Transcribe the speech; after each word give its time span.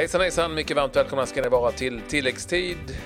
Hejsan 0.00 0.20
hejsan, 0.20 0.54
mycket 0.54 0.76
varmt 0.76 0.96
välkomna 0.96 1.26
ska 1.26 1.42
ni 1.42 1.48
vara 1.48 1.72
till 1.72 2.00
tilläggstid. 2.08 2.96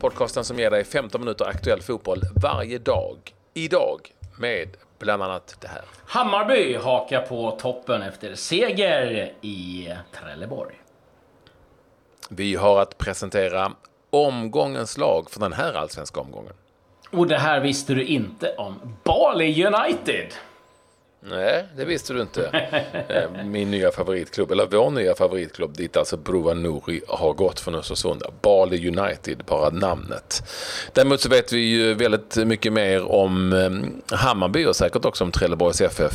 Podcasten 0.00 0.44
som 0.44 0.58
ger 0.58 0.70
dig 0.70 0.84
15 0.84 1.20
minuter 1.20 1.44
aktuell 1.44 1.82
fotboll 1.82 2.20
varje 2.42 2.78
dag. 2.78 3.16
Idag 3.54 4.00
med 4.38 4.68
bland 4.98 5.22
annat 5.22 5.56
det 5.60 5.68
här. 5.68 5.82
Hammarby 6.06 6.76
hakar 6.76 7.20
på 7.20 7.50
toppen 7.50 8.02
efter 8.02 8.34
seger 8.34 9.32
i 9.40 9.88
Trelleborg. 10.12 10.74
Vi 12.30 12.54
har 12.54 12.82
att 12.82 12.98
presentera 12.98 13.72
omgångens 14.10 14.98
lag 14.98 15.30
för 15.30 15.40
den 15.40 15.52
här 15.52 15.72
allsvenska 15.72 16.20
omgången. 16.20 16.54
Och 17.10 17.26
det 17.26 17.38
här 17.38 17.60
visste 17.60 17.94
du 17.94 18.04
inte 18.04 18.54
om 18.56 18.96
Bali 19.04 19.66
United. 19.66 20.26
Nej, 21.24 21.64
det 21.76 21.84
visste 21.84 22.12
du 22.12 22.20
inte. 22.20 22.48
Eh, 23.08 23.44
Min 23.44 23.70
nya 23.70 23.90
favoritklubb, 23.90 24.50
eller 24.52 24.66
vår 24.66 24.90
nya 24.90 25.14
favoritklubb, 25.14 25.76
dit 25.76 25.96
alltså 25.96 26.16
Broa 26.16 26.54
Nouri 26.54 27.00
har 27.08 27.32
gått 27.32 27.60
från 27.60 27.74
Östersund. 27.74 28.22
Bali 28.42 28.88
United, 28.88 29.42
bara 29.46 29.70
namnet. 29.70 30.42
Däremot 30.92 31.20
så 31.20 31.28
vet 31.28 31.52
vi 31.52 31.60
ju 31.60 31.94
väldigt 31.94 32.36
mycket 32.36 32.72
mer 32.72 33.12
om 33.12 33.52
eh, 33.52 34.16
Hammarby 34.18 34.64
och 34.66 34.76
säkert 34.76 35.04
också 35.04 35.24
om 35.24 35.30
Trelleborgs 35.32 35.80
FF 35.80 36.12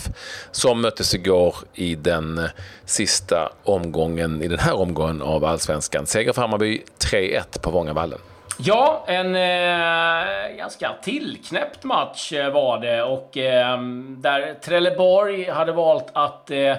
som 0.52 0.82
möttes 0.82 1.14
igår 1.16 1.56
i 1.74 1.96
den 1.96 2.38
eh, 2.38 2.46
sista 2.86 3.52
omgången, 3.64 4.42
i 4.44 4.48
den 4.48 4.60
här 4.60 4.74
omgången 4.74 5.22
av 5.22 5.46
Allsvenskan. 5.46 6.06
Seger 6.06 6.34
för 6.34 6.42
Hammarby 6.42 6.84
3-1 7.00 7.62
på 7.62 7.72
Vångavallen. 7.72 8.20
Ja, 8.60 9.04
en 9.08 9.36
eh, 9.36 10.58
ganska 10.58 10.94
tillknäppt 11.02 11.84
match 11.84 12.34
eh, 12.34 12.50
var 12.52 12.80
det 12.80 13.04
och 13.04 13.38
eh, 13.38 13.82
där 14.18 14.54
Trelleborg 14.54 15.50
hade 15.50 15.72
valt 15.72 16.08
att 16.14 16.52
eh, 16.52 16.76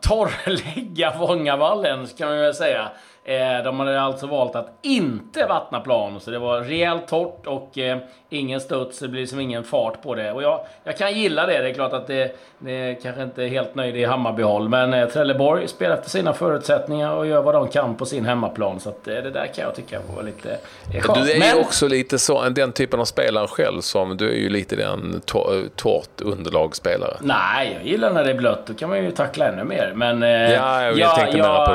torrlägga 0.00 1.14
Vångavallen, 1.18 2.06
kan 2.06 2.28
man 2.28 2.38
väl 2.38 2.54
säga. 2.54 2.90
Eh, 3.30 3.64
de 3.64 3.80
hade 3.80 4.00
alltså 4.00 4.26
valt 4.26 4.56
att 4.56 4.68
inte 4.82 5.46
vattna 5.46 5.80
plan, 5.80 6.20
så 6.20 6.30
det 6.30 6.38
var 6.38 6.60
rejält 6.60 7.08
torrt 7.08 7.46
och 7.46 7.78
eh, 7.78 7.98
ingen 8.30 8.60
studs, 8.60 8.98
det 8.98 9.08
blir 9.08 9.20
liksom 9.20 9.40
ingen 9.40 9.64
fart 9.64 10.02
på 10.02 10.14
det. 10.14 10.32
Och 10.32 10.42
jag, 10.42 10.60
jag 10.84 10.96
kan 10.96 11.12
gilla 11.12 11.46
det, 11.46 11.58
det 11.62 11.68
är 11.70 11.74
klart 11.74 11.92
att 11.92 12.06
det, 12.06 12.36
det 12.58 12.94
kanske 13.02 13.22
inte 13.22 13.42
är 13.44 13.48
helt 13.48 13.74
nöjd 13.74 13.96
i 13.96 14.04
Hammarbyhåll, 14.04 14.68
men 14.68 14.94
eh, 14.94 15.08
Trelleborg 15.08 15.68
spelar 15.68 15.94
efter 15.94 16.10
sina 16.10 16.32
förutsättningar 16.32 17.12
och 17.14 17.26
gör 17.26 17.42
vad 17.42 17.54
de 17.54 17.68
kan 17.68 17.94
på 17.94 18.06
sin 18.06 18.24
hemmaplan, 18.24 18.80
så 18.80 18.88
att, 18.88 19.08
eh, 19.08 19.14
det 19.14 19.30
där 19.30 19.46
kan 19.54 19.64
jag 19.64 19.74
tycka 19.74 19.98
var 20.16 20.22
lite 20.22 20.50
eh, 20.94 21.00
skönt. 21.02 21.24
Du 21.26 21.32
är 21.32 21.38
Men- 21.38 21.48
ju 21.48 21.60
också 21.60 21.88
lite 21.88 22.18
så, 22.18 22.48
den 22.48 22.72
typen 22.72 23.00
av 23.00 23.04
spelare 23.04 23.46
själv 23.46 23.80
som, 23.80 24.16
du 24.16 24.30
är 24.30 24.34
ju 24.36 24.48
lite 24.48 24.76
den 24.76 25.22
to- 25.26 25.70
torrt 25.76 26.20
underlagsspelare. 26.20 27.16
Nej, 27.20 27.76
jag 27.78 27.86
gillar 27.92 28.10
när 28.12 28.24
det 28.24 28.30
är 28.30 28.34
blött. 28.34 28.66
Då 28.66 28.74
kan 28.74 28.88
man 28.88 29.04
ju 29.04 29.10
tackla 29.10 29.48
ännu 29.48 29.64
mer. 29.64 29.92
Men 29.94 30.22
eh, 30.22 30.28
Ja, 30.30 30.82
jag 30.82 30.94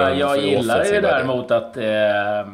den 0.09 0.19
jag 0.19 0.31
för 0.31 0.37
gillar 0.41 0.75
ju 0.75 0.81
offensiva 0.81 1.07
däremot 1.47 1.51
att 1.51 1.77
eh, 1.77 2.53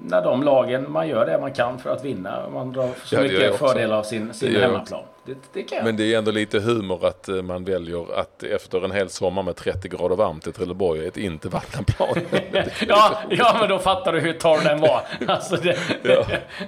när 0.00 0.22
de 0.22 0.42
lagen, 0.42 0.92
man 0.92 1.08
gör 1.08 1.26
det 1.26 1.40
man 1.40 1.52
kan 1.52 1.78
för 1.78 1.90
att 1.90 2.04
vinna. 2.04 2.48
Man 2.54 2.72
drar 2.72 2.88
så 3.04 3.14
Ja, 3.14 3.20
mycket 3.22 3.54
fördel 3.56 3.92
av 3.92 4.02
sin, 4.02 4.34
sin 4.34 4.56
hemmaplan. 4.56 5.02
Det, 5.26 5.34
det. 5.52 5.82
Men 5.84 5.96
det 5.96 6.14
är 6.14 6.18
ändå 6.18 6.30
lite 6.30 6.60
humor 6.60 7.06
att 7.06 7.28
eh, 7.28 7.34
man 7.34 7.64
väljer 7.64 8.20
att 8.20 8.42
efter 8.42 8.84
en 8.84 8.92
hel 8.92 9.08
sommar 9.08 9.42
med 9.42 9.56
30 9.56 9.88
grader 9.88 10.16
varmt 10.16 10.46
i 10.46 10.52
Trelleborg 10.52 11.06
ett 11.06 11.16
inte 11.16 11.48
vattna 11.48 11.82
plan. 11.82 12.14
ja, 12.88 13.18
ja, 13.30 13.56
men 13.60 13.68
då 13.68 13.78
fattar 13.78 14.12
du 14.12 14.20
hur 14.20 14.32
torr 14.32 14.64
den 14.64 14.80
var. 14.80 15.00
Alltså 15.26 15.56
det, 15.56 15.70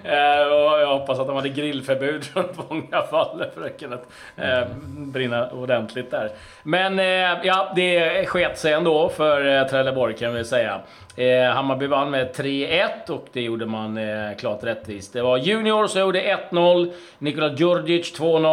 eh, 0.05 0.47
och 0.47 0.81
jag 0.81 0.99
hoppas 0.99 1.19
att 1.19 1.27
de 1.27 1.37
hade 1.37 1.49
grillförbud 1.49 2.25
runt 2.35 2.71
många 2.71 3.03
fall 3.03 3.45
för 3.55 3.67
att 3.67 3.81
kunna 3.81 3.99
eh, 4.37 4.67
brinna 4.87 5.51
ordentligt 5.51 6.11
där. 6.11 6.31
Men 6.63 6.99
eh, 6.99 7.47
ja, 7.47 7.73
det 7.77 8.27
sket 8.27 8.59
sig 8.59 8.73
ändå 8.73 9.09
för 9.09 9.47
eh, 9.47 9.67
Trelleborg 9.67 10.17
kan 10.17 10.35
vi 10.35 10.45
säga. 10.45 10.81
Eh, 11.17 11.55
Hammarby 11.55 11.87
vann 11.87 12.11
med 12.11 12.35
3-1 12.35 13.11
och 13.11 13.27
det 13.33 13.41
gjorde 13.41 13.67
man 13.67 13.99
klart 14.39 14.65
rättvist. 14.65 15.13
Det 15.13 15.23
var 15.23 15.39
Junior 15.39 15.87
som 15.87 16.01
gjorde 16.01 16.39
1-0, 16.51 16.93
Nikola 17.19 17.53
Djurdjic 17.53 18.19
2-0. 18.19 18.46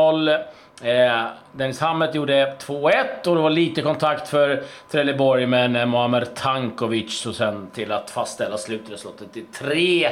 Eh, 0.83 1.25
Dennis 1.51 1.79
Hammet 1.79 2.15
gjorde 2.15 2.55
2-1 2.59 3.27
och 3.27 3.35
det 3.35 3.41
var 3.41 3.49
lite 3.49 3.81
kontakt 3.81 4.27
för 4.27 4.63
Trelleborg 4.91 5.45
men 5.45 5.75
eh, 5.75 5.85
Muamer 5.85 6.25
Tankovic 6.35 7.19
så 7.19 7.33
sen 7.33 7.67
till 7.73 7.91
att 7.91 8.09
fastställa 8.09 8.57
slutresultatet 8.57 9.33
till 9.33 9.45
3-1 9.53 10.09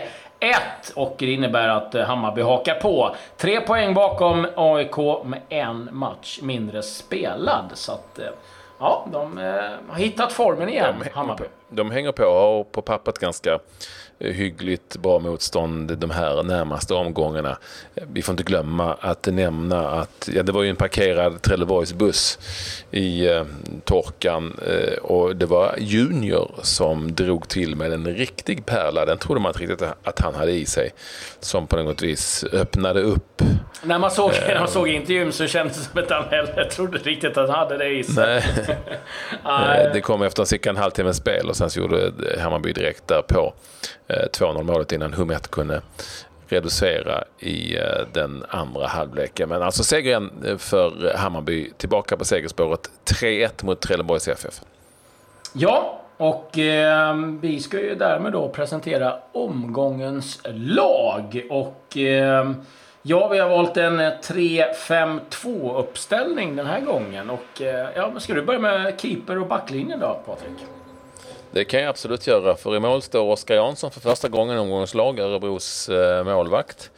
och 0.96 1.16
det 1.20 1.34
innebär 1.34 1.68
att 1.68 1.96
eh, 1.96 2.04
Hammarby 2.04 2.42
hakar 2.42 2.76
på. 2.76 3.16
Tre 3.38 3.62
poäng 3.62 3.94
bakom 3.94 4.48
AIK 4.56 4.98
med 5.26 5.42
en 5.50 5.90
match 5.92 6.40
mindre 6.42 6.82
spelad. 6.82 7.72
Så 7.74 7.92
att, 7.92 8.20
ja, 8.80 9.08
de 9.12 9.38
eh, 9.38 9.44
har 9.88 9.96
hittat 9.96 10.34
formen 10.34 10.70
igen, 10.70 10.96
Hammarby. 11.14 11.44
De 11.70 11.92
hänger 11.92 12.12
på 12.12 12.24
och 12.24 12.42
har 12.42 12.64
på 12.64 12.82
pappret 12.82 13.20
ganska 13.20 13.60
Eh, 14.24 14.32
hyggligt 14.34 14.98
bra 14.98 15.20
motstånd 15.20 15.98
de 15.98 16.10
här 16.10 16.44
närmaste 16.44 16.94
omgångarna. 16.94 17.58
Eh, 17.96 18.04
vi 18.14 18.22
får 18.22 18.34
inte 18.34 18.44
glömma 18.44 18.94
att 18.94 19.26
nämna 19.26 19.90
att 19.90 20.30
ja, 20.34 20.44
det 20.44 20.52
var 20.52 20.64
ju 20.64 20.70
en 20.70 20.76
parkerad 20.76 21.42
Trelleborgs 21.42 21.94
buss 21.94 22.40
i 22.92 23.28
eh, 23.28 23.46
torkan 23.84 24.60
eh, 24.68 24.98
och 24.98 25.36
det 25.36 25.46
var 25.46 25.76
Junior 25.78 26.52
som 26.64 27.16
drog 27.16 27.48
till 27.48 27.76
med 27.76 27.94
en 27.94 28.08
riktig 28.08 28.66
pärla. 28.66 29.06
Den 29.06 29.18
trodde 29.18 29.42
man 29.42 29.50
inte 29.50 29.60
riktigt 29.60 29.88
att 30.04 30.20
han 30.20 30.36
hade 30.36 30.52
i 30.52 30.66
sig. 30.66 30.94
Som 31.40 31.68
på 31.68 31.78
något 31.78 32.02
vis 32.02 32.44
öppnade 32.44 33.02
upp. 33.02 33.42
När 33.84 34.00
man 34.00 34.12
såg, 34.12 34.32
när 34.48 34.60
man 34.60 34.68
såg 34.68 34.88
intervjun 34.88 35.32
så 35.32 35.48
kändes 35.48 35.78
det 35.78 35.84
som 35.84 36.04
att 36.04 36.10
han 36.10 36.24
heller 36.30 36.64
trodde 36.70 36.98
riktigt 36.98 37.38
att 37.38 37.50
han 37.50 37.60
hade 37.60 37.78
det 37.78 37.90
i 37.90 38.04
sig. 38.04 38.44
Nej. 38.68 38.78
Nej. 39.46 39.86
Eh, 39.86 39.94
Det 39.94 40.02
kom 40.02 40.22
efter 40.22 40.44
cirka 40.46 40.70
en 40.70 40.78
halvtimme 40.78 41.14
spel 41.14 41.50
och 41.50 41.56
sen 41.56 41.70
så 41.70 41.80
gjorde 41.80 42.12
Hammarby 42.40 42.74
direkt 42.74 43.08
därpå 43.08 43.54
eh, 44.08 44.16
2-0 44.40 44.64
målet 44.64 44.92
innan 44.92 45.14
Humet 45.14 45.52
kunde 45.52 45.82
reducera 46.48 47.24
i 47.40 47.78
eh, 47.78 47.84
den 48.14 48.46
andra 48.50 48.88
halvleken. 48.88 49.50
Men 49.50 49.62
alltså 49.64 49.84
segern 49.84 50.32
eh, 50.48 50.58
för 50.58 51.14
Hammarby 51.18 51.72
tillbaka 51.78 52.18
på 52.18 52.26
segerspåret 52.26 52.90
3-1 53.06 53.66
mot 53.66 53.82
Trelleborgs 53.82 54.28
FF. 54.28 54.62
Ja, 55.54 56.02
och 56.18 56.58
eh, 56.58 57.16
vi 57.42 57.60
ska 57.60 57.80
ju 57.80 57.96
därmed 57.96 58.32
då 58.34 58.50
presentera 58.50 59.16
omgångens 59.32 60.42
lag. 60.54 61.42
Och 61.50 61.98
eh, 61.98 62.52
ja, 63.02 63.28
vi 63.28 63.40
har 63.40 63.50
valt 63.50 63.78
en 63.78 64.00
eh, 64.00 64.12
3-5-2 64.24 65.80
uppställning 65.80 66.56
den 66.56 66.66
här 66.66 66.82
gången. 66.82 67.30
Och 67.30 67.62
eh, 67.62 67.90
ja, 67.96 68.10
men 68.12 68.22
ska 68.22 68.34
du 68.34 68.42
börja 68.42 68.60
med 68.60 69.00
keeper 69.02 69.40
och 69.40 69.48
backlinjen 69.48 70.00
då, 70.00 70.22
Patrik? 70.26 70.66
Det 71.52 71.66
kan 71.66 71.80
jag 71.80 71.90
absolut 71.90 72.28
göra, 72.28 72.56
för 72.56 72.76
i 72.76 72.80
mål 72.80 73.02
står 73.02 73.32
Oskar 73.32 73.56
Jansson 73.56 73.92
för 73.92 74.00
första 74.00 74.30
gången 74.30 74.56
i 74.56 74.60
omgångens 74.60 74.94
lag, 74.94 75.20
Örebros 75.20 75.90
eh, 75.90 76.24
målvakt. 76.24 76.92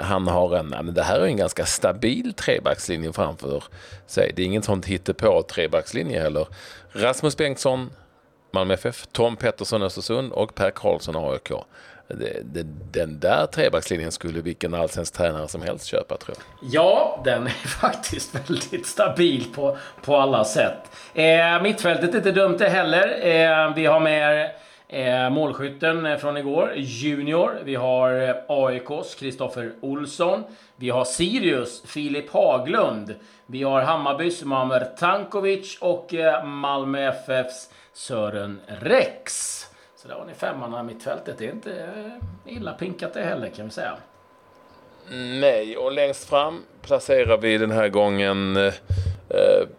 Han 0.00 0.28
har 0.28 0.56
en, 0.56 0.68
men 0.68 0.94
det 0.94 1.02
här 1.02 1.20
är 1.20 1.24
en 1.24 1.36
ganska 1.36 1.66
stabil 1.66 2.34
trebackslinje 2.34 3.12
framför 3.12 3.64
sig. 4.06 4.32
Det 4.36 4.42
är 4.42 4.46
inget 4.46 4.64
sånt 4.64 4.86
hittepå 4.86 5.42
trebackslinje 5.42 6.20
heller. 6.20 6.46
Rasmus 6.92 7.36
Bengtsson, 7.36 7.90
Malmö 8.52 8.74
FF, 8.74 9.06
Tom 9.12 9.36
Pettersson, 9.36 9.82
Östersund 9.82 10.32
och 10.32 10.54
Per 10.54 10.70
Karlsson, 10.70 11.16
AIK. 11.16 11.52
Det, 12.08 12.42
det, 12.44 12.66
den 12.92 13.20
där 13.20 13.46
trebackslinjen 13.46 14.12
skulle 14.12 14.40
vilken 14.40 14.74
allsvensk 14.74 15.14
tränare 15.14 15.48
som 15.48 15.62
helst 15.62 15.86
köpa, 15.86 16.16
tror 16.16 16.36
jag. 16.36 16.70
Ja, 16.72 17.20
den 17.24 17.46
är 17.46 17.50
faktiskt 17.80 18.34
väldigt 18.34 18.86
stabil 18.86 19.44
på, 19.54 19.76
på 20.04 20.16
alla 20.16 20.44
sätt. 20.44 20.90
Eh, 21.14 21.62
mittfältet 21.62 22.14
är 22.14 22.18
inte 22.18 22.32
dumt 22.32 22.56
det 22.58 22.68
heller. 22.68 23.08
Eh, 23.26 23.74
vi 23.74 23.86
har 23.86 24.00
med 24.00 24.50
eh, 24.88 25.30
målskytten 25.30 26.18
från 26.18 26.36
igår, 26.36 26.72
Junior. 26.76 27.58
Vi 27.64 27.74
har 27.74 28.28
eh, 28.28 28.34
AIKs 28.48 29.14
Kristoffer 29.14 29.72
Olsson. 29.80 30.44
Vi 30.76 30.90
har 30.90 31.04
Sirius, 31.04 31.82
Filip 31.86 32.30
Haglund. 32.30 33.14
Vi 33.46 33.62
har 33.62 33.82
Hammarbys 33.82 34.44
Mamer 34.44 34.84
Tankovic 34.98 35.78
och 35.80 36.14
eh, 36.14 36.44
Malmö 36.44 37.08
FFs 37.08 37.68
Sören 37.92 38.60
Rex. 38.66 39.64
Så 40.02 40.08
där 40.08 40.14
har 40.14 40.24
ni 40.24 40.34
femman 40.34 40.80
i 40.80 40.94
mittfältet. 40.94 41.38
Det 41.38 41.46
är 41.46 41.50
inte 41.52 41.72
eh, 41.72 42.52
illa 42.56 42.72
pinkat 42.72 43.14
det 43.14 43.20
heller 43.22 43.48
kan 43.48 43.64
vi 43.64 43.70
säga. 43.70 43.96
Nej, 45.40 45.76
och 45.76 45.92
längst 45.92 46.28
fram 46.28 46.64
placerar 46.82 47.36
vi 47.38 47.58
den 47.58 47.70
här 47.70 47.88
gången 47.88 48.56
eh, 48.56 48.72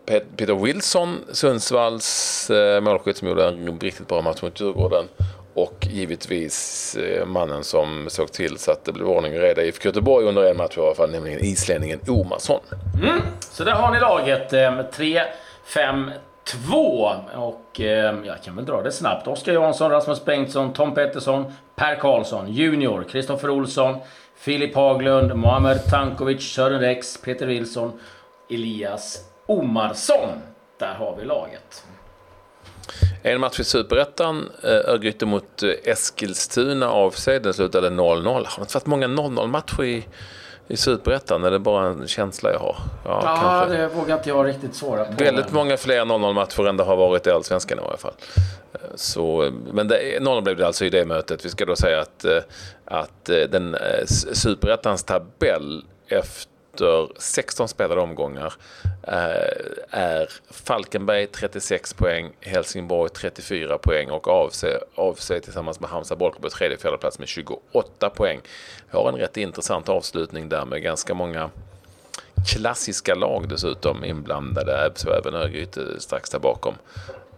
Pet- 0.05 0.25
Peter 0.37 0.53
Wilson, 0.55 1.17
Sundsvalls 1.31 2.49
eh, 2.49 2.81
målskytt 2.81 3.17
som 3.17 3.27
gjorde 3.27 3.47
en 3.47 3.79
riktigt 3.79 4.07
bra 4.07 4.21
match 4.21 4.41
mot 4.41 4.59
Djurgården. 4.61 5.05
Och 5.53 5.87
givetvis 5.91 6.95
eh, 6.95 7.25
mannen 7.25 7.63
som 7.63 8.05
såg 8.09 8.31
till 8.31 8.57
så 8.57 8.71
att 8.71 8.85
det 8.85 8.91
blev 8.91 9.07
ordning 9.07 9.33
och 9.35 9.41
reda 9.41 9.63
i 9.63 9.67
IFK 9.67 9.85
Göteborg 9.89 10.25
under 10.25 10.43
en 10.51 10.57
match 10.57 10.77
i 10.77 10.81
alla 10.81 10.95
fall, 10.95 11.11
nämligen 11.11 11.39
islänningen 11.39 11.99
Omarsson. 12.07 12.59
Så 13.39 13.63
där 13.63 13.71
har 13.71 13.91
ni 13.91 13.99
laget 13.99 14.53
eh, 14.53 14.75
med 14.75 14.91
3, 14.91 15.21
5, 15.65 16.11
2. 16.51 17.11
Och 17.35 17.81
eh, 17.81 18.15
jag 18.25 18.43
kan 18.43 18.55
väl 18.55 18.65
dra 18.65 18.81
det 18.81 18.91
snabbt. 18.91 19.27
Oskar 19.27 19.53
Jansson, 19.53 19.91
Rasmus 19.91 20.25
Bengtsson, 20.25 20.73
Tom 20.73 20.93
Pettersson, 20.93 21.53
Per 21.75 21.95
Karlsson, 21.95 22.53
Junior, 22.53 23.03
Kristoffer 23.03 23.49
Olsson, 23.49 23.97
Filip 24.35 24.75
Haglund, 24.75 25.35
Mohamed 25.35 25.85
Tankovic, 25.89 26.41
Sören 26.41 26.79
Rex, 26.79 27.17
Peter 27.17 27.45
Wilson, 27.45 27.99
Elias 28.49 29.19
Omarsson. 29.45 30.29
Där 30.79 30.93
har 30.93 31.15
vi 31.15 31.25
laget. 31.25 31.83
En 33.23 33.39
match 33.39 33.59
i 33.59 33.63
Superettan, 33.63 34.49
eh, 34.63 34.69
Örgryte 34.69 35.25
mot 35.25 35.63
eh, 35.63 35.69
Eskilstuna 35.83 36.91
Eskilstuna 36.91 37.11
sig. 37.11 37.39
den 37.39 37.53
slutade 37.53 37.89
0-0. 37.89 38.23
Har 38.25 38.33
det 38.33 38.61
inte 38.61 38.73
varit 38.73 38.85
många 38.85 39.07
0-0 39.07 39.47
matcher 39.47 39.83
i, 39.83 40.05
i 40.69 40.77
Superettan? 40.77 41.43
Är 41.43 41.51
det 41.51 41.59
bara 41.59 41.87
en 41.87 42.07
känsla 42.07 42.51
jag 42.51 42.59
har? 42.59 42.75
Ja, 43.05 43.21
ja 43.23 43.37
kanske. 43.41 43.77
det 43.77 43.87
vågar 43.87 44.15
inte 44.15 44.29
jag 44.29 44.47
riktigt 44.47 44.75
svara 44.75 45.05
på. 45.05 45.23
Väldigt 45.23 45.51
många 45.51 45.77
fler 45.77 46.01
0-0 46.01 46.33
matcher 46.33 46.67
än 46.67 46.77
det 46.77 46.83
har 46.83 46.95
varit 46.95 47.27
i 47.27 47.31
Allsvenskan 47.31 47.79
i 47.79 47.81
varje 47.81 47.97
fall. 47.97 48.13
Eh, 48.73 48.79
så, 48.95 49.51
men 49.73 49.91
0-0 49.91 50.41
blev 50.41 50.57
det 50.57 50.67
alltså 50.67 50.85
i 50.85 50.89
det 50.89 51.05
mötet. 51.05 51.45
Vi 51.45 51.49
ska 51.49 51.65
då 51.65 51.75
säga 51.75 52.01
att, 52.01 52.25
att 52.85 53.25
den 53.25 53.75
Superettans 54.33 55.03
tabell 55.03 55.83
efter 56.07 56.48
efter 56.73 57.07
16 57.17 57.67
spelade 57.67 58.01
omgångar 58.01 58.53
eh, 59.03 59.19
är 59.89 60.29
Falkenberg 60.49 61.27
36 61.27 61.93
poäng, 61.93 62.31
Helsingborg 62.41 63.09
34 63.09 63.77
poäng 63.77 64.09
och 64.09 64.27
AFC, 64.27 64.65
AFC 64.95 65.27
tillsammans 65.27 65.79
med 65.79 65.89
Halmstad 65.89 66.17
bollklubb 66.17 66.43
på 66.43 66.49
tredje 66.49 66.75
och 66.75 66.81
fjärde 66.81 66.97
plats 66.97 67.19
med 67.19 67.27
28 67.27 68.09
poäng. 68.09 68.39
Vi 68.91 68.97
har 68.97 69.09
en 69.09 69.15
rätt 69.15 69.37
intressant 69.37 69.89
avslutning 69.89 70.49
där 70.49 70.65
med 70.65 70.81
ganska 70.81 71.13
många 71.13 71.49
klassiska 72.47 73.15
lag 73.15 73.49
dessutom 73.49 74.03
inblandade, 74.03 74.91
så 74.95 75.13
även 75.13 75.35
Örgryte 75.35 75.99
strax 75.99 76.29
där 76.29 76.39
bakom 76.39 76.73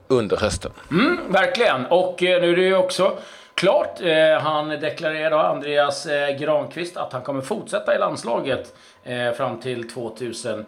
under 0.08 0.38
hösten. 0.38 0.72
Mm, 0.92 1.18
verkligen, 1.32 1.86
och 1.86 2.24
eh, 2.24 2.42
nu 2.42 2.52
är 2.52 2.56
det 2.56 2.64
ju 2.64 2.76
också 2.76 3.18
klart. 3.56 4.02
Eh, 4.02 4.42
han 4.42 4.70
deklarerade, 4.70 5.42
Andreas 5.42 6.06
eh, 6.06 6.38
Granqvist, 6.38 6.98
att 6.98 7.14
han 7.14 7.22
kommer 7.22 7.42
fortsätta 7.42 7.96
i 7.96 8.00
landslaget 8.00 8.76
eh, 9.04 9.32
fram 9.32 9.60
till 9.60 9.90
2020. 9.90 10.66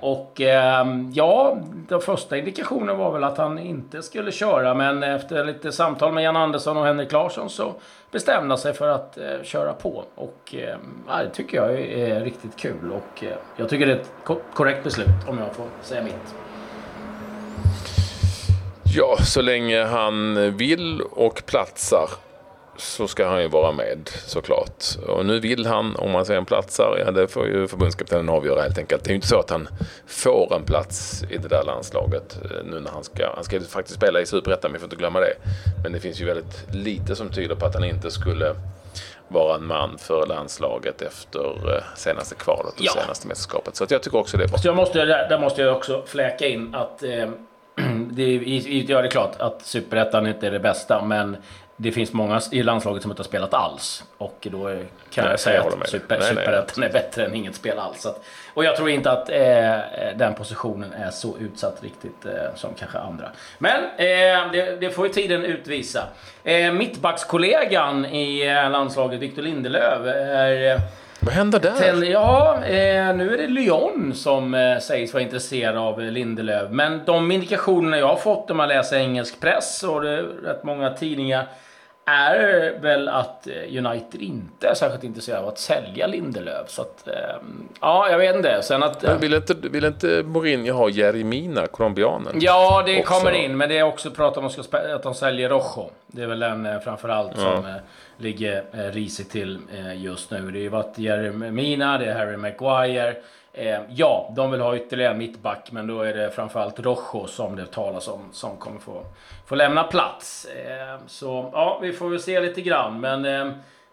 Och 0.00 0.40
ja, 1.12 1.58
den 1.88 2.00
första 2.00 2.36
indikationen 2.36 2.98
var 2.98 3.12
väl 3.12 3.24
att 3.24 3.38
han 3.38 3.58
inte 3.58 4.02
skulle 4.02 4.32
köra. 4.32 4.74
Men 4.74 5.02
efter 5.02 5.44
lite 5.44 5.72
samtal 5.72 6.12
med 6.12 6.24
Jan 6.24 6.36
Andersson 6.36 6.76
och 6.76 6.84
Henrik 6.84 7.12
Larsson 7.12 7.50
så 7.50 7.74
bestämde 8.10 8.48
han 8.48 8.58
sig 8.58 8.72
för 8.72 8.88
att 8.88 9.18
köra 9.42 9.72
på. 9.72 10.04
Och 10.14 10.54
det 11.06 11.30
tycker 11.32 11.56
jag 11.56 11.80
är 11.80 12.20
riktigt 12.20 12.56
kul. 12.56 12.92
Och 12.92 13.24
jag 13.56 13.68
tycker 13.68 13.86
det 13.86 13.92
är 13.92 13.96
ett 13.96 14.12
korrekt 14.54 14.84
beslut 14.84 15.28
om 15.28 15.38
jag 15.38 15.54
får 15.54 15.66
säga 15.82 16.02
mitt. 16.02 16.34
Ja, 18.94 19.16
så 19.24 19.42
länge 19.42 19.84
han 19.84 20.56
vill 20.56 21.00
och 21.00 21.42
platsar 21.46 22.08
så 22.76 23.08
ska 23.08 23.26
han 23.26 23.42
ju 23.42 23.48
vara 23.48 23.72
med 23.72 24.10
såklart. 24.26 24.84
Och 25.08 25.26
nu 25.26 25.40
vill 25.40 25.66
han, 25.66 25.96
om 25.96 26.10
man 26.10 26.26
en 26.30 26.44
platsar, 26.44 27.02
ja 27.06 27.10
det 27.10 27.28
får 27.28 27.46
ju 27.46 27.68
förbundskaptenen 27.68 28.28
avgöra 28.28 28.62
helt 28.62 28.78
enkelt. 28.78 29.04
Det 29.04 29.08
är 29.08 29.12
ju 29.12 29.14
inte 29.14 29.26
så 29.26 29.38
att 29.38 29.50
han 29.50 29.68
får 30.06 30.54
en 30.56 30.64
plats 30.64 31.24
i 31.30 31.36
det 31.36 31.48
där 31.48 31.64
landslaget 31.64 32.38
eh, 32.44 32.64
nu 32.64 32.80
när 32.80 32.90
han 32.90 33.04
ska, 33.04 33.34
han 33.34 33.44
ska 33.44 33.56
ju 33.56 33.62
faktiskt 33.62 33.96
spela 33.96 34.20
i 34.20 34.26
Superettan, 34.26 34.72
vi 34.72 34.78
får 34.78 34.86
inte 34.86 34.96
glömma 34.96 35.20
det. 35.20 35.34
Men 35.82 35.92
det 35.92 36.00
finns 36.00 36.20
ju 36.20 36.24
väldigt 36.24 36.66
lite 36.72 37.16
som 37.16 37.30
tyder 37.30 37.54
på 37.54 37.66
att 37.66 37.74
han 37.74 37.84
inte 37.84 38.10
skulle 38.10 38.54
vara 39.28 39.56
en 39.56 39.66
man 39.66 39.98
för 39.98 40.26
landslaget 40.26 41.02
efter 41.02 41.74
eh, 41.76 41.82
senaste 41.96 42.34
kvalet 42.34 42.74
och 42.74 42.84
ja. 42.84 42.92
senaste 42.92 43.28
mästerskapet. 43.28 43.76
Så 43.76 43.86
jag 43.88 44.02
tycker 44.02 44.18
också 44.18 44.36
det 44.36 44.44
är 44.44 44.48
bra. 44.48 44.58
Så 44.58 44.68
jag 44.68 44.76
måste, 44.76 45.04
där 45.04 45.38
måste 45.38 45.62
jag 45.62 45.76
också 45.76 46.02
fläka 46.06 46.46
in 46.46 46.74
att 46.74 47.02
eh, 47.02 47.28
det, 48.10 48.22
är, 48.22 49.02
det 49.02 49.08
klart 49.08 49.40
att 49.40 49.62
Superettan 49.62 50.26
inte 50.26 50.46
är 50.46 50.50
det 50.50 50.60
bästa, 50.60 51.04
men 51.04 51.36
det 51.76 51.92
finns 51.92 52.12
många 52.12 52.40
i 52.50 52.62
landslaget 52.62 53.02
som 53.02 53.10
inte 53.10 53.20
har 53.20 53.28
spelat 53.28 53.54
alls. 53.54 54.04
Och 54.18 54.46
då 54.50 54.64
kan 55.10 55.24
nej, 55.24 55.32
jag 55.32 55.40
säga 55.40 55.56
jag 55.56 55.82
att 55.82 55.88
super, 55.88 56.20
superettan 56.20 56.84
är 56.84 56.92
bättre 56.92 57.24
än 57.24 57.34
inget 57.34 57.54
spel 57.54 57.78
alls. 57.78 58.06
Att, 58.06 58.24
och 58.54 58.64
jag 58.64 58.76
tror 58.76 58.90
inte 58.90 59.10
att 59.10 59.30
eh, 59.30 60.16
den 60.16 60.34
positionen 60.34 60.92
är 60.92 61.10
så 61.10 61.38
utsatt 61.38 61.82
riktigt 61.82 62.26
eh, 62.26 62.54
som 62.54 62.70
kanske 62.74 62.98
andra. 62.98 63.28
Men 63.58 63.84
eh, 63.84 64.52
det, 64.52 64.80
det, 64.80 64.90
får 64.90 65.06
ju 65.06 65.12
tiden 65.12 65.44
utvisa. 65.44 66.08
Eh, 66.44 66.72
mittbackskollegan 66.72 68.06
i 68.06 68.46
eh, 68.46 68.70
landslaget, 68.70 69.20
Victor 69.20 69.42
Lindelöf, 69.42 70.06
är 70.06 70.80
vad 71.24 71.34
händer 71.34 71.60
där? 71.60 71.76
Ten, 71.78 72.10
ja, 72.10 72.64
eh, 72.64 73.16
nu 73.16 73.34
är 73.34 73.38
det 73.38 73.46
Lyon 73.46 74.14
som 74.14 74.54
eh, 74.54 74.78
sägs 74.78 75.12
vara 75.12 75.22
intresserad 75.22 75.76
av 75.76 76.00
Lindelöf. 76.00 76.70
Men 76.70 77.00
de 77.06 77.30
indikationerna 77.30 77.98
jag 77.98 78.08
har 78.08 78.16
fått 78.16 78.48
när 78.48 78.56
man 78.56 78.68
läser 78.68 78.96
engelsk 78.96 79.40
press 79.40 79.82
och 79.82 80.02
det 80.02 80.10
är 80.10 80.22
rätt 80.22 80.64
många 80.64 80.90
tidningar 80.90 81.46
är 82.04 82.78
väl 82.80 83.08
att 83.08 83.46
eh, 83.46 83.86
United 83.86 84.22
inte 84.22 84.68
är 84.68 84.74
särskilt 84.74 85.04
intresserade 85.04 85.42
av 85.42 85.48
att 85.48 85.58
sälja 85.58 86.06
Lindelöf. 86.06 86.70
Så 86.70 86.82
att, 86.82 87.08
ehm, 87.08 87.68
ja, 87.80 88.10
jag 88.10 88.18
vet 88.18 88.36
inte. 88.36 88.62
Sen 88.62 88.82
att, 88.82 89.02
men 89.02 89.18
vill 89.18 89.34
inte, 89.34 89.54
vill 89.54 89.84
inte 89.84 90.22
Mourinho 90.22 90.72
ha 90.72 90.88
Jeremina, 90.88 91.66
colombianen? 91.66 92.32
Ja, 92.40 92.82
det 92.86 93.00
också. 93.00 93.14
kommer 93.14 93.30
in. 93.32 93.56
Men 93.56 93.68
det 93.68 93.78
är 93.78 93.82
också 93.82 94.10
prat 94.10 94.36
om 94.36 94.46
att 94.46 95.02
de 95.02 95.14
säljer 95.14 95.48
Rojo. 95.48 95.90
Det 96.06 96.22
är 96.22 96.26
väl 96.26 96.38
den 96.38 96.66
eh, 96.66 96.80
framförallt 96.80 97.32
ja 97.36 97.64
ligger 98.22 98.56
eh, 98.56 98.78
ligger 98.78 98.92
risigt 98.92 99.30
till 99.30 99.58
eh, 99.72 100.02
just 100.02 100.30
nu. 100.30 100.38
Det 100.38 100.58
har 100.58 100.62
ju 100.62 100.68
varit 100.68 100.98
Jeremina, 100.98 101.98
det 101.98 102.06
är 102.06 102.14
Harry 102.14 102.36
Maguire. 102.36 103.16
Eh, 103.54 103.80
ja, 103.88 104.32
de 104.36 104.50
vill 104.50 104.60
ha 104.60 104.76
ytterligare 104.76 105.14
mittback, 105.14 105.72
men 105.72 105.86
då 105.86 106.02
är 106.02 106.14
det 106.14 106.30
framförallt 106.30 106.80
Rojo 106.80 107.26
som 107.26 107.56
det 107.56 107.66
talas 107.66 108.08
om 108.08 108.20
som 108.32 108.56
kommer 108.56 108.80
få, 108.80 109.04
få 109.46 109.54
lämna 109.54 109.84
plats. 109.84 110.44
Eh, 110.44 111.06
så 111.06 111.50
ja, 111.52 111.78
vi 111.82 111.92
får 111.92 112.08
väl 112.08 112.20
se 112.20 112.40
lite 112.40 112.60
grann, 112.60 113.00
men 113.00 113.24
eh, 113.24 113.46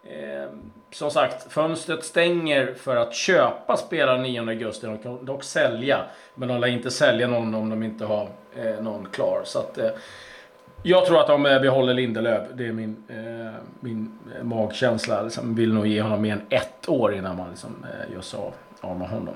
eh 0.03 0.49
som 0.91 1.11
sagt, 1.11 1.51
fönstret 1.51 2.03
stänger 2.03 2.73
för 2.73 2.95
att 2.95 3.13
köpa 3.13 3.77
spelare 3.77 4.21
9 4.21 4.41
augusti. 4.41 4.87
De 4.87 4.97
kan 4.97 5.25
dock 5.25 5.43
sälja, 5.43 6.05
men 6.35 6.47
de 6.47 6.59
lär 6.59 6.67
inte 6.67 6.91
sälja 6.91 7.27
någon 7.27 7.55
om 7.55 7.69
de 7.69 7.83
inte 7.83 8.05
har 8.05 8.27
eh, 8.55 8.81
någon 8.81 9.07
klar. 9.11 9.41
Så 9.45 9.59
att, 9.59 9.77
eh, 9.77 9.89
jag 10.83 11.05
tror 11.05 11.19
att 11.19 11.27
de 11.27 11.45
eh, 11.45 11.61
behåller 11.61 11.93
Lindelöf. 11.93 12.47
Det 12.53 12.67
är 12.67 12.71
min, 12.71 13.03
eh, 13.07 13.53
min 13.79 14.19
eh, 14.37 14.43
magkänsla. 14.43 15.21
Liksom, 15.21 15.55
vill 15.55 15.73
nog 15.73 15.87
ge 15.87 16.01
honom 16.01 16.21
mer 16.21 16.33
än 16.33 16.41
ett 16.49 16.89
år 16.89 17.13
innan 17.13 17.37
man 17.37 17.49
liksom, 17.49 17.85
eh, 17.93 18.13
gör 18.13 18.21
sig 18.21 18.39
av, 18.39 18.53
av 18.81 18.99
med 18.99 19.09
honom. 19.09 19.35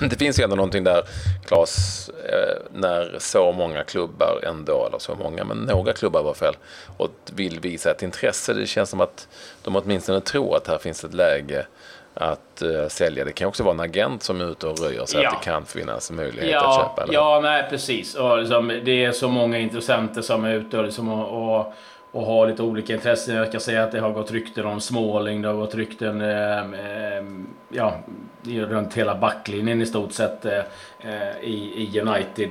det 0.10 0.18
finns 0.18 0.40
ju 0.40 0.44
ändå 0.44 0.56
någonting 0.56 0.84
där, 0.84 1.02
Claes, 1.46 2.08
eh, 2.08 2.62
när 2.72 3.16
så 3.18 3.52
många 3.52 3.84
klubbar 3.84 4.40
ändå, 4.42 4.86
eller 4.86 4.98
så 4.98 5.14
många, 5.14 5.44
men 5.44 5.58
några 5.58 5.92
klubbar 5.92 6.22
var 6.22 6.34
fel, 6.34 6.54
och 6.96 7.10
vill 7.34 7.60
visa 7.60 7.90
ett 7.90 8.02
intresse. 8.02 8.52
Det 8.52 8.66
känns 8.66 8.90
som 8.90 9.00
att 9.00 9.28
de 9.62 9.76
åtminstone 9.76 10.20
tror 10.20 10.56
att 10.56 10.66
här 10.66 10.78
finns 10.78 11.04
ett 11.04 11.14
läge 11.14 11.66
att 12.14 12.62
uh, 12.62 12.88
sälja. 12.88 13.24
Det 13.24 13.32
kan 13.32 13.48
också 13.48 13.62
vara 13.62 13.74
en 13.74 13.80
agent 13.80 14.22
som 14.22 14.40
är 14.40 14.50
ute 14.50 14.66
och 14.66 14.78
röjer 14.78 15.06
så 15.06 15.18
ja. 15.18 15.28
att 15.28 15.40
det 15.40 15.44
kan 15.44 15.66
finnas 15.66 16.10
möjlighet 16.10 16.50
ja, 16.50 16.68
att 16.68 16.76
köpa. 16.76 17.02
Eller? 17.02 17.14
Ja, 17.14 17.40
nej 17.42 17.66
precis. 17.70 18.14
Och 18.14 18.38
liksom, 18.38 18.80
det 18.84 19.04
är 19.04 19.12
så 19.12 19.28
många 19.28 19.58
intressenter 19.58 20.22
som 20.22 20.44
är 20.44 20.54
ute 20.54 20.78
och, 20.78 20.84
liksom, 20.84 21.08
och, 21.08 21.58
och 21.58 21.74
och 22.12 22.26
har 22.26 22.46
lite 22.46 22.62
olika 22.62 22.92
intressen. 22.92 23.36
Jag 23.36 23.52
kan 23.52 23.60
säga 23.60 23.82
att 23.82 23.92
det 23.92 24.00
har 24.00 24.10
gått 24.10 24.30
rykten 24.30 24.66
om 24.66 24.80
Småling, 24.80 25.42
det 25.42 25.48
har 25.48 25.54
gått 25.54 25.74
rykten 25.74 26.20
eh, 26.20 26.58
eh, 26.58 27.24
ja, 27.68 27.94
runt 28.44 28.94
hela 28.94 29.14
backlinjen 29.14 29.82
i 29.82 29.86
stort 29.86 30.12
sett 30.12 30.44
eh, 30.44 30.58
eh 31.00 31.40
i, 31.42 31.88
i 31.94 32.00
United. 32.00 32.48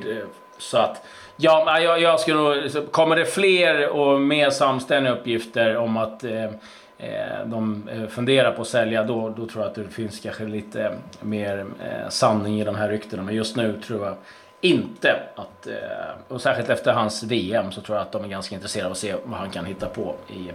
Så 0.57 0.77
att 0.77 1.05
ja, 1.35 1.79
jag, 1.79 2.01
jag 2.01 2.19
skulle 2.19 2.37
nog, 2.37 2.91
kommer 2.91 3.15
det 3.15 3.25
fler 3.25 3.89
och 3.89 4.21
mer 4.21 4.49
samstämmiga 4.49 5.13
uppgifter 5.13 5.77
om 5.77 5.97
att 5.97 6.23
eh, 6.23 6.43
eh, 6.43 6.49
Eh, 7.01 7.45
de 7.45 7.89
eh, 7.89 8.07
funderar 8.07 8.51
på 8.51 8.61
att 8.61 8.67
sälja, 8.67 9.03
då, 9.03 9.29
då 9.29 9.45
tror 9.45 9.63
jag 9.63 9.69
att 9.69 9.75
det 9.75 9.89
finns 9.89 10.19
kanske 10.19 10.43
lite 10.43 10.83
eh, 10.83 10.91
mer 11.21 11.65
sanning 12.09 12.61
i 12.61 12.63
de 12.63 12.75
här 12.75 12.89
ryktena. 12.89 13.23
Men 13.23 13.35
just 13.35 13.55
nu 13.55 13.81
tror 13.87 14.05
jag 14.05 14.15
inte 14.61 15.19
att, 15.35 15.67
och 16.27 16.41
särskilt 16.41 16.69
efter 16.69 16.93
hans 16.93 17.23
VM 17.23 17.71
så 17.71 17.81
tror 17.81 17.97
jag 17.97 18.01
att 18.05 18.11
de 18.11 18.23
är 18.23 18.27
ganska 18.27 18.55
intresserade 18.55 18.85
av 18.85 18.91
att 18.91 18.97
se 18.97 19.15
vad 19.23 19.39
han 19.39 19.49
kan 19.49 19.65
hitta 19.65 19.89
på 19.89 20.15
i 20.27 20.51